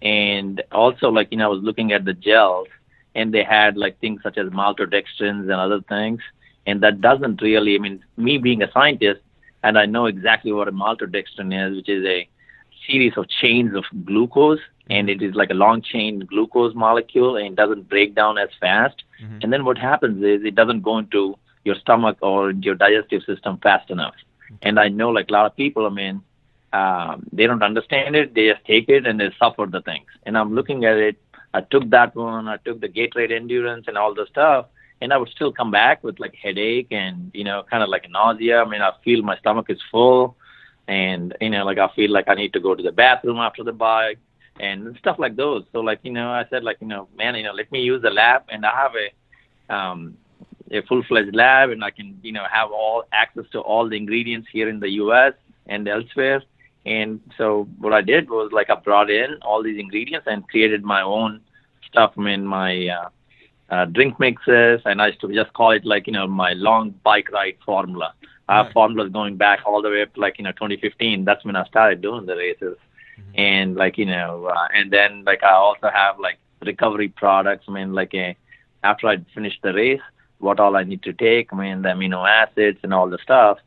[0.00, 2.68] and also like you know I was looking at the gels,
[3.14, 6.20] and they had like things such as maltodextrins and other things,
[6.66, 7.74] and that doesn't really.
[7.74, 9.20] I mean, me being a scientist,
[9.62, 12.26] and I know exactly what a maltodextrin is, which is a
[12.86, 17.46] series of chains of glucose and it is like a long chain glucose molecule and
[17.46, 19.02] it doesn't break down as fast.
[19.22, 19.38] Mm-hmm.
[19.42, 23.58] and then what happens is it doesn't go into your stomach or your digestive system
[23.58, 24.14] fast enough.
[24.62, 26.22] And i know like a lot of people i mean
[26.72, 28.32] um, they don't understand it.
[28.34, 30.06] They just take it and they suffer the things.
[30.24, 31.16] And i'm looking at it.
[31.52, 32.46] I took that one.
[32.46, 34.66] I took the gatorade endurance and all the stuff.
[35.00, 38.04] And i would still come back with like headache and you know kind of like
[38.10, 38.62] nausea.
[38.62, 40.36] I mean i feel my stomach is full.
[40.88, 43.62] And you know like i feel like i need to go to the bathroom after
[43.64, 44.18] the bike
[44.60, 47.44] and stuff like those so like you know i said like you know man you
[47.44, 50.16] know let me use the lab and i have a um
[50.70, 53.96] a full fledged lab and i can you know have all access to all the
[53.96, 55.34] ingredients here in the us
[55.66, 56.42] and elsewhere
[56.86, 60.82] and so what i did was like i brought in all these ingredients and created
[60.84, 61.40] my own
[61.88, 63.08] stuff I mean, my uh,
[63.70, 66.94] uh, drink mixes, and I used to just call it like you know my long
[67.04, 68.14] bike ride formula.
[68.48, 68.72] I have Right.
[68.72, 71.24] formulas going back all the way up to like you know 2015.
[71.24, 72.76] That's when I started doing the races,
[73.34, 77.64] and like you know, uh, and then like I also have like recovery products.
[77.68, 78.36] I mean, like a
[78.82, 80.00] after I finish the race,
[80.38, 81.52] what all I need to take.
[81.52, 83.58] I mean, the amino acids and all the stuff.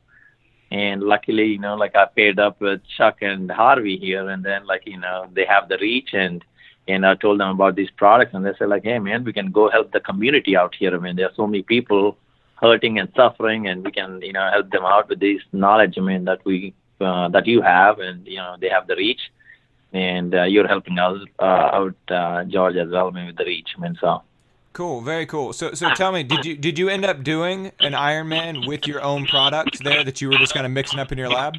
[0.71, 4.65] And luckily, you know, like I paired up with Chuck and Harvey here, and then
[4.65, 6.43] like you know they have the reach and
[6.87, 9.51] and I told them about these products, and they said like, hey man, we can
[9.51, 10.93] go help the community out here.
[10.93, 12.17] I mean, there are so many people
[12.61, 15.95] hurting and suffering, and we can you know help them out with this knowledge.
[15.97, 19.21] I mean that we uh, that you have, and you know they have the reach,
[19.93, 23.45] and uh, you're helping us uh, out, uh, George as well, I mean, with the
[23.45, 23.69] reach.
[23.77, 24.23] I mean, so.
[24.73, 25.53] Cool, very cool.
[25.53, 29.03] So, so tell me, did you did you end up doing an Ironman with your
[29.03, 31.53] own products there that you were just kind of mixing up in your lab,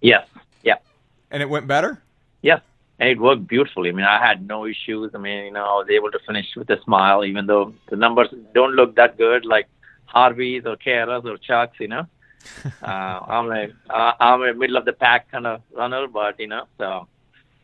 [0.00, 0.26] Yes.
[0.62, 0.76] Yeah.
[1.30, 2.00] and it went better?
[2.40, 2.62] Yes.
[2.98, 3.90] And it worked beautifully.
[3.90, 5.10] I mean, I had no issues.
[5.14, 7.96] I mean, you know, I was able to finish with a smile, even though the
[7.96, 9.68] numbers don't look that good, like
[10.06, 11.78] Harvey's or Kara's or Chuck's.
[11.78, 12.06] You know,
[12.82, 16.46] uh, I'm a uh, I'm a middle of the pack kind of runner, but you
[16.46, 17.06] know, so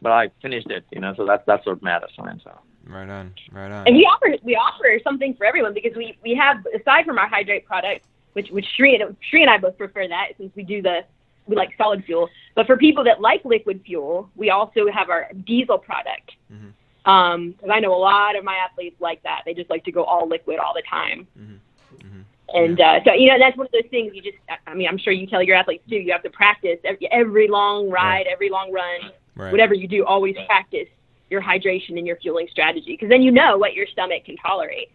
[0.03, 0.85] but I finished it.
[0.91, 2.41] You know, so that's that's what matters, man.
[2.43, 2.51] So.
[2.87, 3.87] Right on, right on.
[3.87, 7.29] And we offer we offer something for everyone because we we have aside from our
[7.29, 8.05] hydrate product,
[8.35, 11.05] which which Shree and Shree and I both prefer that since we do the
[11.47, 12.29] we like solid fuel.
[12.55, 16.33] But for people that like liquid fuel, we also have our diesel product.
[16.53, 16.73] Mhm.
[17.11, 19.43] Um, because I know a lot of my athletes like that.
[19.45, 21.27] They just like to go all liquid all the time.
[21.39, 21.59] Mhm.
[21.99, 22.25] Mhm.
[22.55, 24.99] And uh, so you know that's one of those things you just I mean I'm
[24.99, 25.97] sure you tell your athletes too.
[25.97, 29.51] You have to practice every, every long ride, every long run Right.
[29.51, 30.89] whatever you do, always practice
[31.31, 34.91] your hydration and your fueling strategy because then you know what your stomach can tolerate.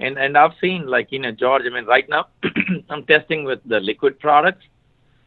[0.00, 1.62] And and I've seen like you know George.
[1.66, 2.26] I mean, right now
[2.90, 4.64] I'm testing with the liquid products,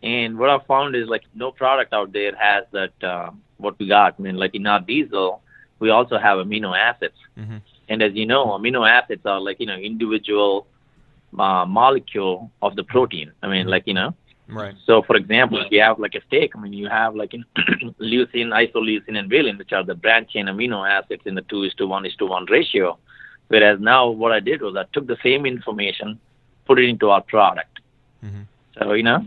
[0.04, 3.88] and what I found is like no product out there has that uh, what we
[3.88, 4.16] got.
[4.20, 5.42] I mean, like in our diesel,
[5.80, 7.62] we also have amino acids, Mhm.
[7.88, 10.68] and as you know, amino acids are like you know individual
[11.40, 13.32] uh, molecule of the protein.
[13.42, 14.14] I mean, like you know.
[14.50, 14.76] Right.
[14.86, 17.44] So, for example, if you have like a steak, I mean, you have like in
[18.00, 21.74] leucine, isoleucine, and valine, which are the branch chain amino acids in the two is
[21.76, 22.98] to one is to one ratio.
[23.50, 26.20] Whereas now, what I did was I took the same information,
[26.66, 27.80] put it into our product.
[28.24, 28.46] Mhm.
[28.80, 29.26] So you know,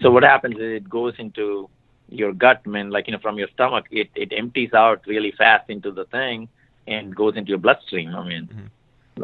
[0.00, 1.68] so what happens is it goes into
[2.08, 5.32] your gut, I mean, like you know, from your stomach, it it empties out really
[5.32, 6.48] fast into the thing
[6.86, 8.14] and goes into your bloodstream.
[8.14, 8.70] I mean,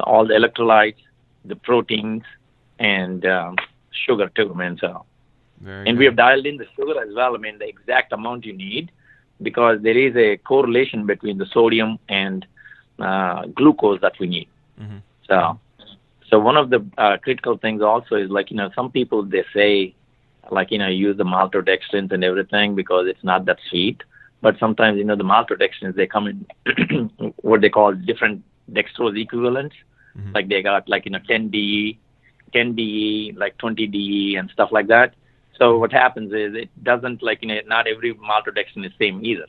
[0.01, 1.03] all the electrolytes,
[1.45, 2.23] the proteins,
[2.79, 3.57] and um,
[3.91, 4.53] sugar too.
[4.55, 5.05] I mean, so
[5.61, 5.99] Very and good.
[5.99, 7.35] we have dialed in the sugar as well.
[7.35, 8.91] I mean, the exact amount you need
[9.43, 12.47] because there is a correlation between the sodium and
[12.99, 14.49] uh, glucose that we need.
[14.81, 15.03] Mhm.
[15.29, 15.59] So,
[16.29, 19.45] so one of the uh, critical things also is like you know some people they
[19.55, 19.95] say
[20.51, 24.03] like you know use the maltodextrins and everything because it's not that sweet.
[24.41, 28.43] But sometimes you know the maltodextrins they come in what they call different
[28.73, 29.75] dextrose equivalents.
[30.19, 30.35] Mhm.
[30.35, 31.99] Like they got like you know 10 DE,
[32.53, 35.15] 10 DE, like 20 DE and stuff like that.
[35.59, 39.47] So what happens is it doesn't like you know not every maltodextrin is same either,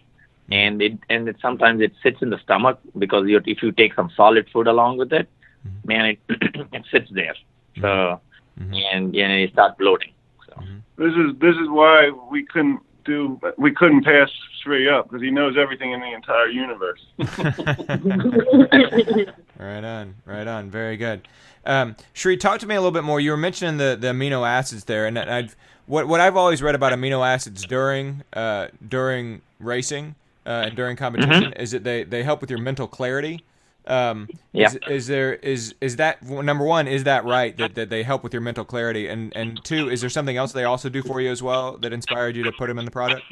[0.52, 3.94] and it and it sometimes it sits in the stomach because you if you take
[3.94, 5.28] some solid food along with it,
[5.68, 5.88] mm-hmm.
[5.88, 6.20] man it
[6.74, 7.36] it sits there.
[7.82, 8.22] So
[8.60, 8.84] Mhm.
[8.92, 10.12] and and it starts bloating.
[10.46, 10.80] So mm-hmm.
[10.98, 14.30] This is this is why we couldn't do we couldn't pass
[14.64, 17.06] Sri up because he knows everything in the entire universe.
[19.60, 20.70] Right on, right on.
[20.70, 21.28] Very good.
[21.66, 23.20] Um, Sri, talk to me a little bit more.
[23.20, 25.54] You were mentioning the, the amino acids there, and I've
[25.86, 30.96] what what I've always read about amino acids during uh, during racing uh, and during
[30.96, 33.44] competition is that they, they help with your mental clarity.
[33.88, 34.68] Um, Yeah.
[34.68, 36.88] is, is there is is that number one?
[36.88, 39.08] Is that right that, that they help with your mental clarity?
[39.08, 41.94] And and two, is there something else they also do for you as well that
[41.94, 43.26] inspired you to put them in the product?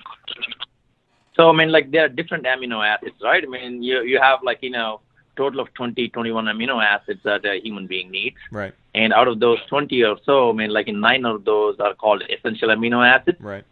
[1.36, 3.43] So I mean, like there are different amino acids, right?
[3.43, 5.01] I mean, you you have like you know
[5.36, 9.39] total of 20, 21 amino acids that a human being needs, Right, and out of
[9.39, 13.07] those 20 or so, I mean, like in nine of those are called essential amino
[13.07, 13.63] acids, right,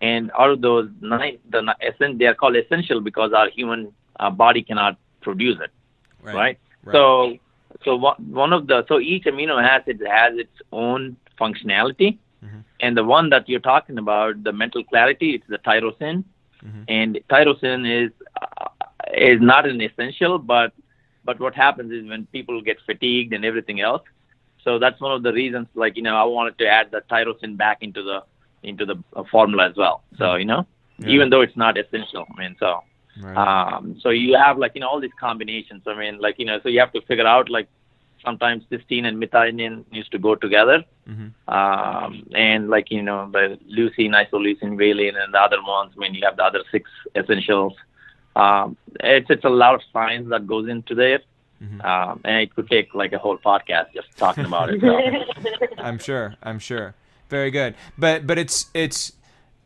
[0.00, 4.62] and out of those nine, the they are called essential because our human uh, body
[4.62, 5.70] cannot produce it,
[6.22, 6.34] right.
[6.34, 6.58] right?
[6.84, 6.92] right.
[6.94, 7.36] So,
[7.84, 12.64] so one one of the so each amino acid has its own functionality, Mhm.
[12.80, 16.24] and the one that you're talking about, the mental clarity, it's the tyrosine,
[16.64, 16.84] Mhm.
[16.88, 18.68] and tyrosine is uh,
[19.14, 20.72] is not an essential, but
[21.24, 24.02] but what happens is when people get fatigued and everything else,
[24.64, 25.68] so that's one of the reasons.
[25.74, 28.22] Like you know, I wanted to add the tyrosine back into the
[28.62, 30.02] into the uh, formula as well.
[30.18, 30.66] So you know,
[30.98, 31.08] Yeah.
[31.14, 32.82] even though it's not essential, I mean, so
[33.22, 33.36] right.
[33.36, 35.82] um, so you have like you know all these combinations.
[35.86, 37.68] I mean, like you know, so you have to figure out like
[38.24, 41.32] sometimes cysteine and methionine needs to go together, Mhm.
[41.48, 45.92] um, and like you know the leucine, isoleucine, valine, and the other ones.
[45.96, 47.74] I mean, you have the other six essentials.
[48.36, 51.20] Um, it's it's a lot of science that goes into there,
[51.62, 51.84] Mhm.
[51.84, 54.80] um, and it could take like a whole podcast just talking about it.
[54.80, 55.76] So.
[55.78, 56.34] I'm sure.
[56.42, 56.94] I'm sure.
[57.28, 57.74] Very good.
[57.98, 59.12] But but it's it's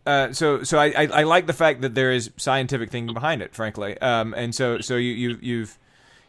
[0.06, 3.42] uh, so so I, I I like the fact that there is scientific thinking behind
[3.42, 3.98] it, frankly.
[4.00, 5.78] Um, and so so you you you've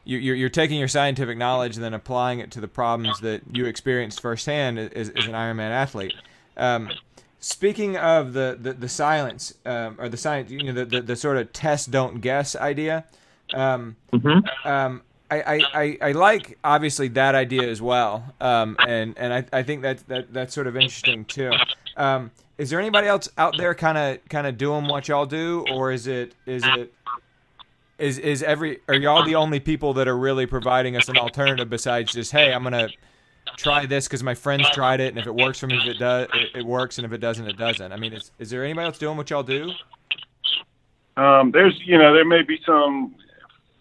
[0.05, 3.41] you, you're, you're taking your scientific knowledge and then applying it to the problems that
[3.51, 6.13] you experienced firsthand as, as an Ironman athlete.
[6.55, 6.91] Um,
[7.39, 11.15] speaking of the the, the silence um, or the science, you know, the, the, the
[11.15, 13.05] sort of test don't guess idea.
[13.53, 19.17] Um, hmm um, I, I, I, I like obviously that idea as well, um, and
[19.17, 21.51] and I, I think that, that that's sort of interesting too.
[21.97, 25.65] Um, is there anybody else out there kind of kind of doing what y'all do,
[25.71, 26.93] or is it is it
[27.97, 31.69] is is every are y'all the only people that are really providing us an alternative
[31.69, 32.89] besides just hey I'm gonna
[33.57, 35.99] try this because my friends tried it and if it works for me if it
[35.99, 37.91] does it, it works and if it doesn't it doesn't.
[37.91, 39.71] I mean is is there anybody else doing what y'all do?
[41.17, 43.15] Um, there's, you know, there may be some,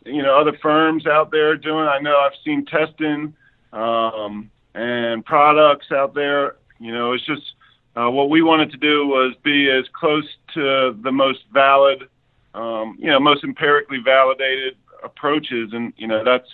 [0.05, 1.87] you know, other firms out there doing.
[1.87, 3.35] I know I've seen testing
[3.73, 6.57] um, and products out there.
[6.79, 7.54] You know, it's just
[7.97, 12.09] uh, what we wanted to do was be as close to the most valid,
[12.55, 16.49] um, you know, most empirically validated approaches, and you know, that's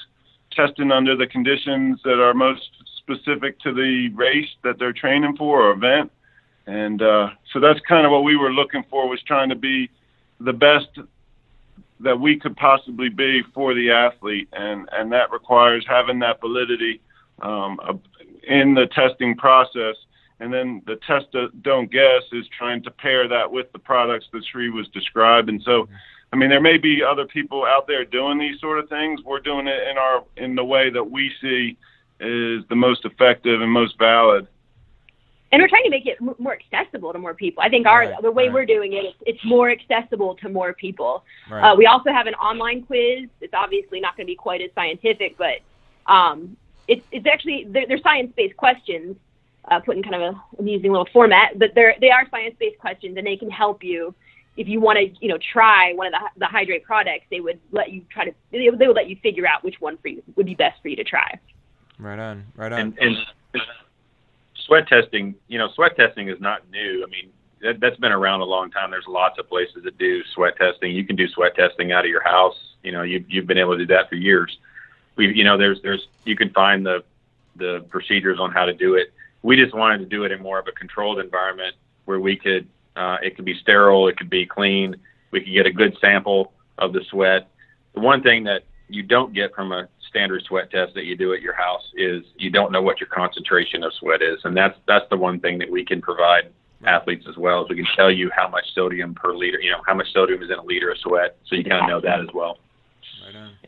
[0.53, 5.62] testing under the conditions that are most specific to the race that they're training for
[5.62, 6.11] or event.
[6.66, 9.88] And uh, so that's kind of what we were looking for was trying to be
[10.40, 10.88] the best
[12.00, 17.00] that we could possibly be for the athlete, and and that requires having that validity
[17.42, 17.79] um,
[18.46, 19.96] in the testing process.
[20.40, 24.26] And then the test that don't guess is trying to pair that with the products
[24.32, 25.60] that Sri was describing.
[25.64, 25.86] So,
[26.32, 29.20] I mean, there may be other people out there doing these sort of things.
[29.22, 31.76] We're doing it in our in the way that we see
[32.20, 34.46] is the most effective and most valid.
[35.52, 37.62] and we're trying to make it more accessible to more people.
[37.62, 38.52] I think our Right, the way right.
[38.54, 41.24] we're doing it, it's, it's more accessible to more people.
[41.50, 41.72] Right.
[41.72, 43.28] Uh, we also have an online quiz.
[43.40, 45.56] It's obviously not going to be quite as scientific, but
[46.06, 46.56] um,
[46.88, 49.16] it's it's actually they're, they're science-based questions,
[49.67, 53.17] uh, put in kind of a amusing little format, but they're they are science-based questions,
[53.17, 54.15] and they can help you
[54.56, 57.25] if you want to, you know, try one of the the hydrate products.
[57.31, 59.81] They would let you try to they would, they would let you figure out which
[59.81, 61.38] one for you would be best for you to try.
[61.98, 62.81] Right on, right on.
[62.81, 63.17] And, and
[64.54, 67.04] sweat testing, you know, sweat testing is not new.
[67.06, 67.31] I mean,
[67.61, 68.90] that, that's been around a long time.
[68.90, 70.92] There's lots of places that do sweat testing.
[70.92, 72.58] You can do sweat testing out of your house.
[72.83, 74.58] You know, you, you've been able to do that for years.
[75.17, 77.04] We, you know, there's, there's, you can find the,
[77.56, 79.13] the procedures on how to do it.
[79.42, 81.74] We just wanted to do it in more of a controlled environment
[82.04, 84.96] where we could, uh, it could be sterile, it could be clean.
[85.30, 87.48] We could get a good sample of the sweat.
[87.94, 91.32] The one thing that you don't get from a standard sweat test that you do
[91.32, 94.76] at your house is you don't know what your concentration of sweat is, and that's
[94.86, 96.50] that's the one thing that we can provide
[96.84, 97.62] athletes as well.
[97.62, 100.42] Is we can tell you how much sodium per liter, you know, how much sodium
[100.42, 102.58] is in a liter of sweat, so you kind of know that as well.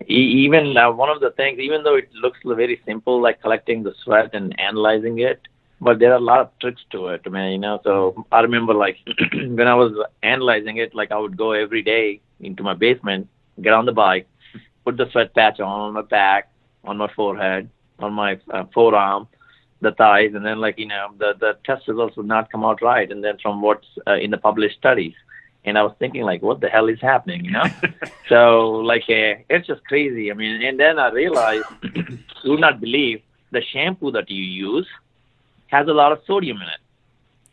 [0.06, 3.94] Even uh, one of the things, even though it looks very simple, like collecting the
[4.02, 5.40] sweat and analyzing it,
[5.83, 7.51] but there are a lot of tricks to it, man.
[7.53, 8.99] You know, so I remember like
[9.33, 13.28] when I was analyzing it, like I would go every day into my basement,
[13.61, 14.28] get on the bike,
[14.85, 16.53] put the sweat patch on on my back,
[16.85, 17.68] on my forehead,
[17.99, 19.26] on my uh, forearm,
[19.80, 22.80] the thighs, and then like you know the the test results would not come out
[22.80, 25.14] right, and then from what's uh, in the published studies,
[25.64, 27.64] and I was thinking like, what the hell is happening, you know?
[28.28, 30.30] so like uh, it's just crazy.
[30.30, 31.66] I mean, and then I realized,
[32.45, 33.20] do not believe
[33.51, 34.87] the shampoo that you use
[35.72, 36.82] has a lot of sodium in it.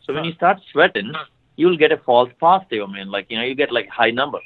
[0.04, 1.12] So when you start sweating,
[1.56, 2.88] you'll get a false positive.
[2.88, 4.40] I mean, like you know, you get like high number.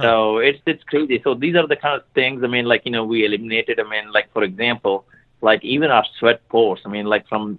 [0.00, 1.20] So it's it's crazy.
[1.22, 2.42] So these are the kind of things.
[2.42, 3.78] I mean, like you know, we eliminated.
[3.78, 5.04] I mean, like for example,
[5.42, 6.80] like even our sweat pores.
[6.86, 7.58] I mean, like from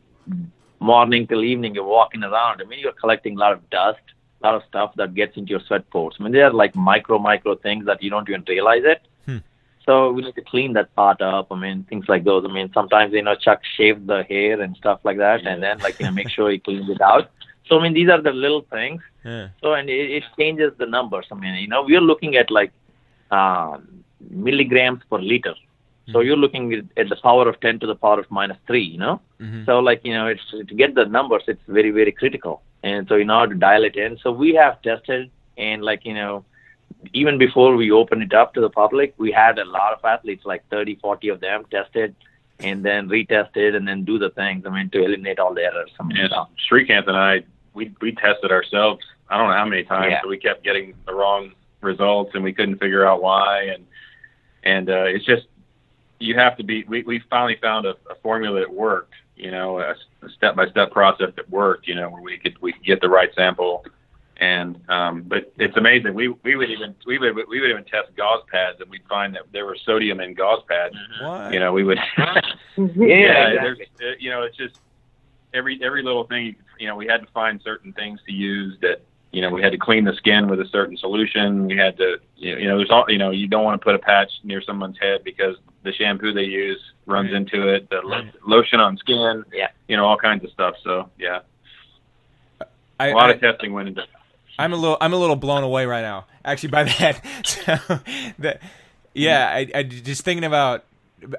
[0.80, 2.62] morning till evening, you're walking around.
[2.62, 4.06] I mean, you're collecting a lot of dust,
[4.42, 6.16] a lot of stuff that gets into your sweat pores.
[6.20, 9.02] I mean, they are like micro micro things that you don't even realize it.
[9.86, 11.48] So we need to clean that part up.
[11.52, 12.46] I mean, things like those.
[12.48, 15.80] I mean, sometimes you know Chuck shaved the hair and stuff like that, and then
[15.80, 17.30] like you know make sure he cleans it out.
[17.68, 19.02] So I mean, these are the little things.
[19.26, 19.48] Yeah.
[19.62, 21.26] So and it, it changes the numbers.
[21.32, 22.72] I mean, you know, we're looking at like
[23.32, 25.56] um, milligrams per liter.
[26.12, 28.84] So you're looking at, at the power of 10 to the power of minus three.
[28.84, 29.66] You know, Mhm.
[29.66, 32.62] so like you know, it's to get the numbers, it's very very critical.
[32.84, 36.14] And so in order to dial it in, so we have tested and like you
[36.14, 36.44] know,
[37.14, 40.46] even before we open it up to the public, we had a lot of athletes,
[40.46, 42.16] like 30, 40 of them tested
[42.60, 44.66] and then retested and then do the things.
[44.66, 45.92] I mean, to eliminate all the errors.
[46.00, 46.48] I mean, And so-
[47.08, 47.44] and I,
[47.74, 49.04] we we tested ourselves.
[49.30, 50.20] I don't know how many times, Yeah.
[50.22, 51.52] but we kept getting the wrong
[51.82, 53.64] results, and we couldn't figure out why.
[53.64, 53.86] And
[54.64, 55.48] and uh, it's just
[56.20, 56.84] you have to be.
[56.88, 59.14] We we finally found a, a formula that worked.
[59.36, 59.96] You know, a,
[60.30, 61.88] step by step process that worked.
[61.88, 63.84] You know, where we could we could get the right sample.
[64.44, 66.14] And um, but it's amazing.
[66.16, 69.34] We we would even we would we would even test gauze pads, and we'd find
[69.36, 70.96] that there was sodium in gauze pads.
[71.22, 71.54] What?
[71.54, 71.98] You know, we would.
[72.18, 72.36] yeah,
[72.78, 73.58] yeah, exactly.
[73.62, 74.76] there's, uh, you know, it's just
[75.54, 76.46] every every little thing.
[76.48, 79.02] You, you know, we had to find certain things to use that.
[79.32, 81.66] You know, we had to clean the skin with a certain solution.
[81.66, 84.00] We had to, you know, there's all, you know, you don't want to put a
[84.00, 87.38] patch near someone's head because the shampoo they use runs Right.
[87.38, 87.90] into it.
[87.90, 88.34] The lo- Right.
[88.46, 89.44] lotion on skin.
[89.52, 89.70] Yeah.
[89.88, 90.76] You know, all kinds of stuff.
[90.84, 91.40] So yeah,
[93.00, 94.06] I, a lot I- of testing went into.
[94.58, 97.24] I'm a little I'm a little blown away right now, actually, by that.
[97.46, 98.00] So
[98.40, 98.62] that
[99.14, 100.86] yeah, I, I just thinking about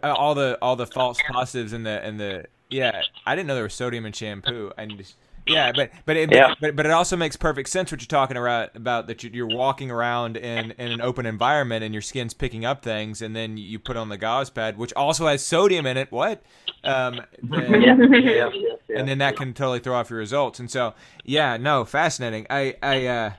[0.02, 3.54] uh, all the all the false positives and the and the yeah, I didn't know
[3.54, 4.72] there was sodium in shampoo.
[4.76, 5.14] And just,
[5.46, 6.54] yeah, but but it, Yeah.
[6.60, 9.46] but but it also makes perfect sense what you're talking about about that you- you're
[9.48, 13.56] walking around in in an open environment and your skin's picking up things, and then
[13.56, 16.10] you put on the gauze pad, which also has sodium in it.
[16.10, 16.42] What?
[16.82, 17.20] Um,
[17.52, 18.78] and- yeah, yeah, yes, yes.
[18.96, 20.58] and then that can totally throw off your results.
[20.60, 22.46] And so, yeah, no, fascinating.
[22.50, 23.32] I, I, uh,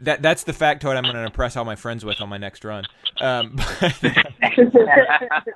[0.00, 2.64] that that's the factoid I'm going to impress all my friends with on my next
[2.64, 2.84] run.
[3.20, 3.56] Um,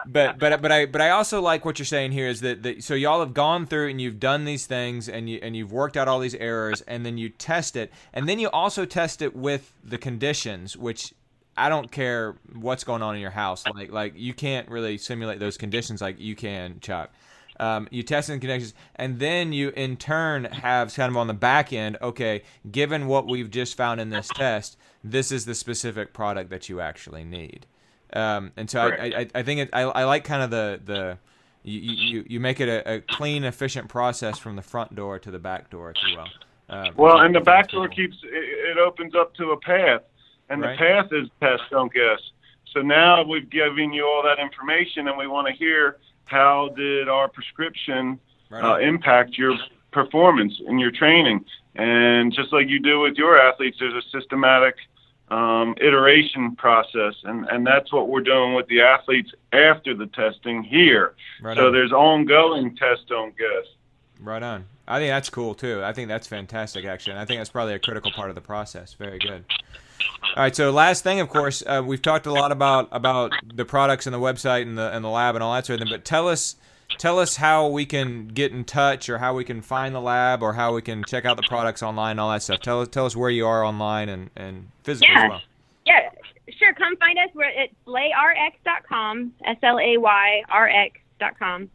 [0.07, 2.83] but but but I but I also like what you're saying here is that, that
[2.83, 5.97] so y'all have gone through and you've done these things and you and you've worked
[5.97, 9.37] out all these errors and then you test it and then you also test it
[9.37, 11.12] with the conditions which
[11.57, 15.39] I don't care what's going on in your house like like you can't really simulate
[15.39, 17.12] those conditions like you can Chuck.
[17.61, 21.34] Um, you test in connections, and then you in turn have kind of on the
[21.34, 21.96] back end.
[22.02, 26.68] Okay, given what we've just found in this test, this is the specific product that
[26.68, 27.66] you actually need.
[28.12, 31.18] Um, and so I, I, I think it, I, I like kind of the the
[31.62, 35.30] you, you, you make it a, a clean, efficient process from the front door to
[35.30, 36.28] the back door, if you will.
[36.68, 40.02] Um, Well, and the back door keeps it, it opens up to a path,
[40.50, 40.78] and Right.
[40.78, 42.20] the path is test don't guess.
[42.72, 47.09] So now we've given you all that information, and we want to hear how did
[47.09, 48.18] our prescription
[48.51, 49.57] Right uh, impact your
[49.95, 51.45] performance in your training.
[51.77, 54.77] And just like you do with your athletes, there's a systematic
[55.29, 60.62] um, iteration process, and and that's what we're doing with the athletes after the testing
[60.62, 61.14] here.
[61.41, 61.72] Right so on.
[61.72, 63.75] there's ongoing test on guest.
[64.20, 64.66] Right on.
[64.87, 65.83] I think that's cool too.
[65.83, 67.12] I think that's fantastic, actually.
[67.12, 68.93] And I think that's probably a critical part of the process.
[68.93, 69.45] Very good.
[70.22, 70.54] All right.
[70.54, 74.14] So last thing, of course, uh, we've talked a lot about about the products and
[74.14, 75.94] the website and the and the lab and all that sort of thing.
[75.94, 76.56] But tell us,
[76.98, 80.42] tell us how we can get in touch, or how we can find the lab,
[80.42, 82.60] or how we can check out the products online, and all that stuff.
[82.60, 85.24] Tell us, tell us where you are online and and physically Yeah.
[85.24, 85.40] as well.
[85.86, 86.10] Yeah,
[86.58, 86.72] sure.
[86.74, 87.28] Come find us.
[87.34, 91.70] We're at slayrx.com, S L A Y R X.com.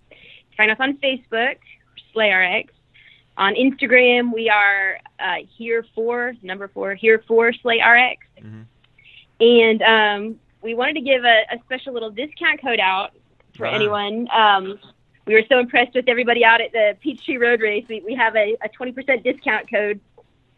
[0.58, 1.56] Find us on Facebook,
[2.16, 2.68] SlayRx.
[3.38, 8.18] On Instagram, we are uh, here for number four, here for SlayRx.
[8.44, 8.66] Mhm.
[9.42, 13.12] And um, we wanted to give a, a special little discount code out
[13.56, 13.76] for Right.
[13.76, 14.28] anyone.
[14.32, 14.80] Um,
[15.26, 17.86] we were so impressed with everybody out at the Peachtree Road Race.
[17.88, 20.00] We, we have a, a 20% discount code.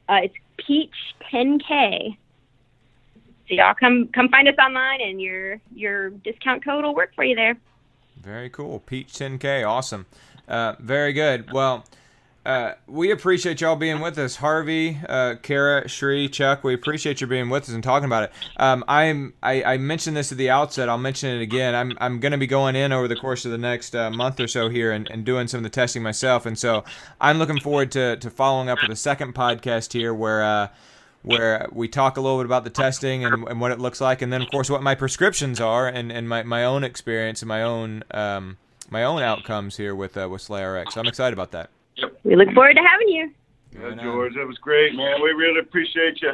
[0.09, 2.17] Uh, it's Peach10K.
[3.47, 7.23] So y'all come come find us online, and your your discount code will work for
[7.25, 7.57] you there.
[8.21, 8.79] Very cool.
[8.79, 9.67] Peach 10K.
[9.67, 10.05] Awesome.
[10.47, 11.51] Uh, very good.
[11.51, 11.83] Well,
[12.43, 14.37] uh, we appreciate y'all being with us.
[14.37, 18.31] Harvey, uh, Kara, Sri, Chuck, we appreciate you being with us and talking about it.
[18.57, 20.89] Um, I'm, I, I mentioned this at the outset.
[20.89, 21.75] I'll mention it again.
[21.75, 24.39] I'm, I'm going to be going in over the course of the next uh, month
[24.39, 26.47] or so here and, and doing some of the testing myself.
[26.47, 26.83] And so
[27.19, 30.69] I'm looking forward to, to following up with a second podcast here where, uh,
[31.21, 34.23] where we talk a little bit about the testing and, and what it looks like,
[34.23, 37.49] and then of course what my prescriptions are and, and my, my own experience and
[37.49, 38.57] my own um,
[38.89, 40.97] my own outcomes here with uh, with SlayRx.
[40.97, 41.69] I'm excited about that.
[42.23, 43.31] We look forward to having you.
[43.73, 45.21] Yeah, George, that was great, man.
[45.21, 46.33] We really appreciate you, you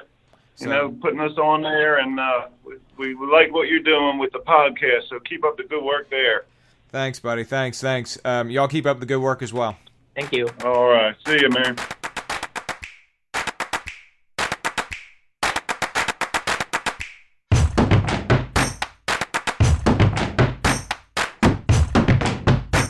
[0.56, 2.48] So- know, putting us on there, and uh,
[2.98, 5.10] we, we like what you're doing with the podcast.
[5.10, 6.46] So keep up the good work there.
[6.90, 7.44] Thanks, buddy.
[7.44, 8.18] Thanks, thanks.
[8.26, 9.78] Um, y'all keep up the good work as well.
[10.16, 10.48] Thank you.
[10.64, 11.76] All right, see you, man.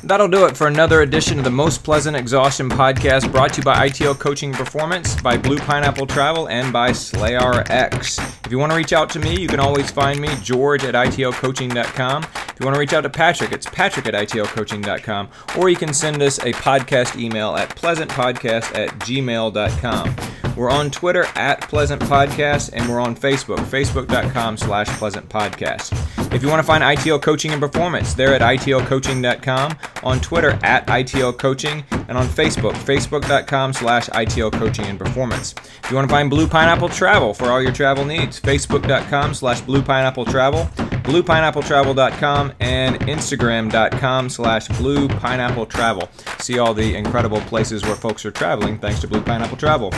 [0.07, 3.65] That'll do it for another edition of the Most Pleasant Exhaustion podcast brought to you
[3.65, 8.45] by ITO Coaching Performance, by Blue Pineapple Travel, and by SlayRx.
[8.45, 10.93] If you want to reach out to me, you can always find me, George at
[10.93, 12.23] ITOcoaching.com.
[12.23, 15.93] If you want to reach out to Patrick, it's Patrick at ITOcoaching.com, or you can
[15.93, 20.46] send us a podcast email at pleasantpodcast at gmail.com.
[20.57, 25.93] We're on Twitter at Pleasant Podcast, and we're on Facebook, facebook.com slash Pleasant Podcast.
[26.33, 30.89] If you want to find ITL Coaching and Performance, they're at itlcoaching.com, on Twitter at
[30.89, 35.53] ITO Coaching, and on Facebook, facebook.com slash ITO Coaching and Performance.
[35.83, 39.61] If you want to find Blue Pineapple Travel for all your travel needs, facebook.com slash
[39.61, 40.63] Blue Pineapple Travel,
[41.07, 46.09] bluepineappletravel.com, and instagram.com slash Blue Pineapple Travel.
[46.39, 49.91] See all the incredible places where folks are traveling thanks to Blue Pineapple Travel.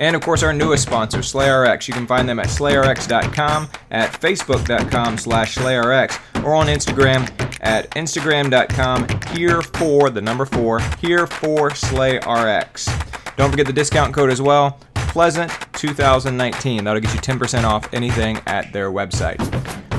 [0.00, 1.88] And of course, our newest sponsor, SlayRx.
[1.88, 7.30] You can find them at slayrx.com, at facebook.com slash slayrx, or on Instagram
[7.62, 13.36] at instagram.com here for the number four, here for SlayRx.
[13.36, 16.84] Don't forget the discount code as well, Pleasant 2019.
[16.84, 19.40] That'll get you 10% off anything at their website.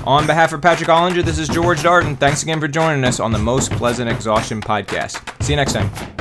[0.06, 2.18] On behalf of Patrick Ollinger, this is George Darden.
[2.18, 5.44] Thanks again for joining us on the Most Pleasant Exhaustion podcast.
[5.44, 6.17] See you next time.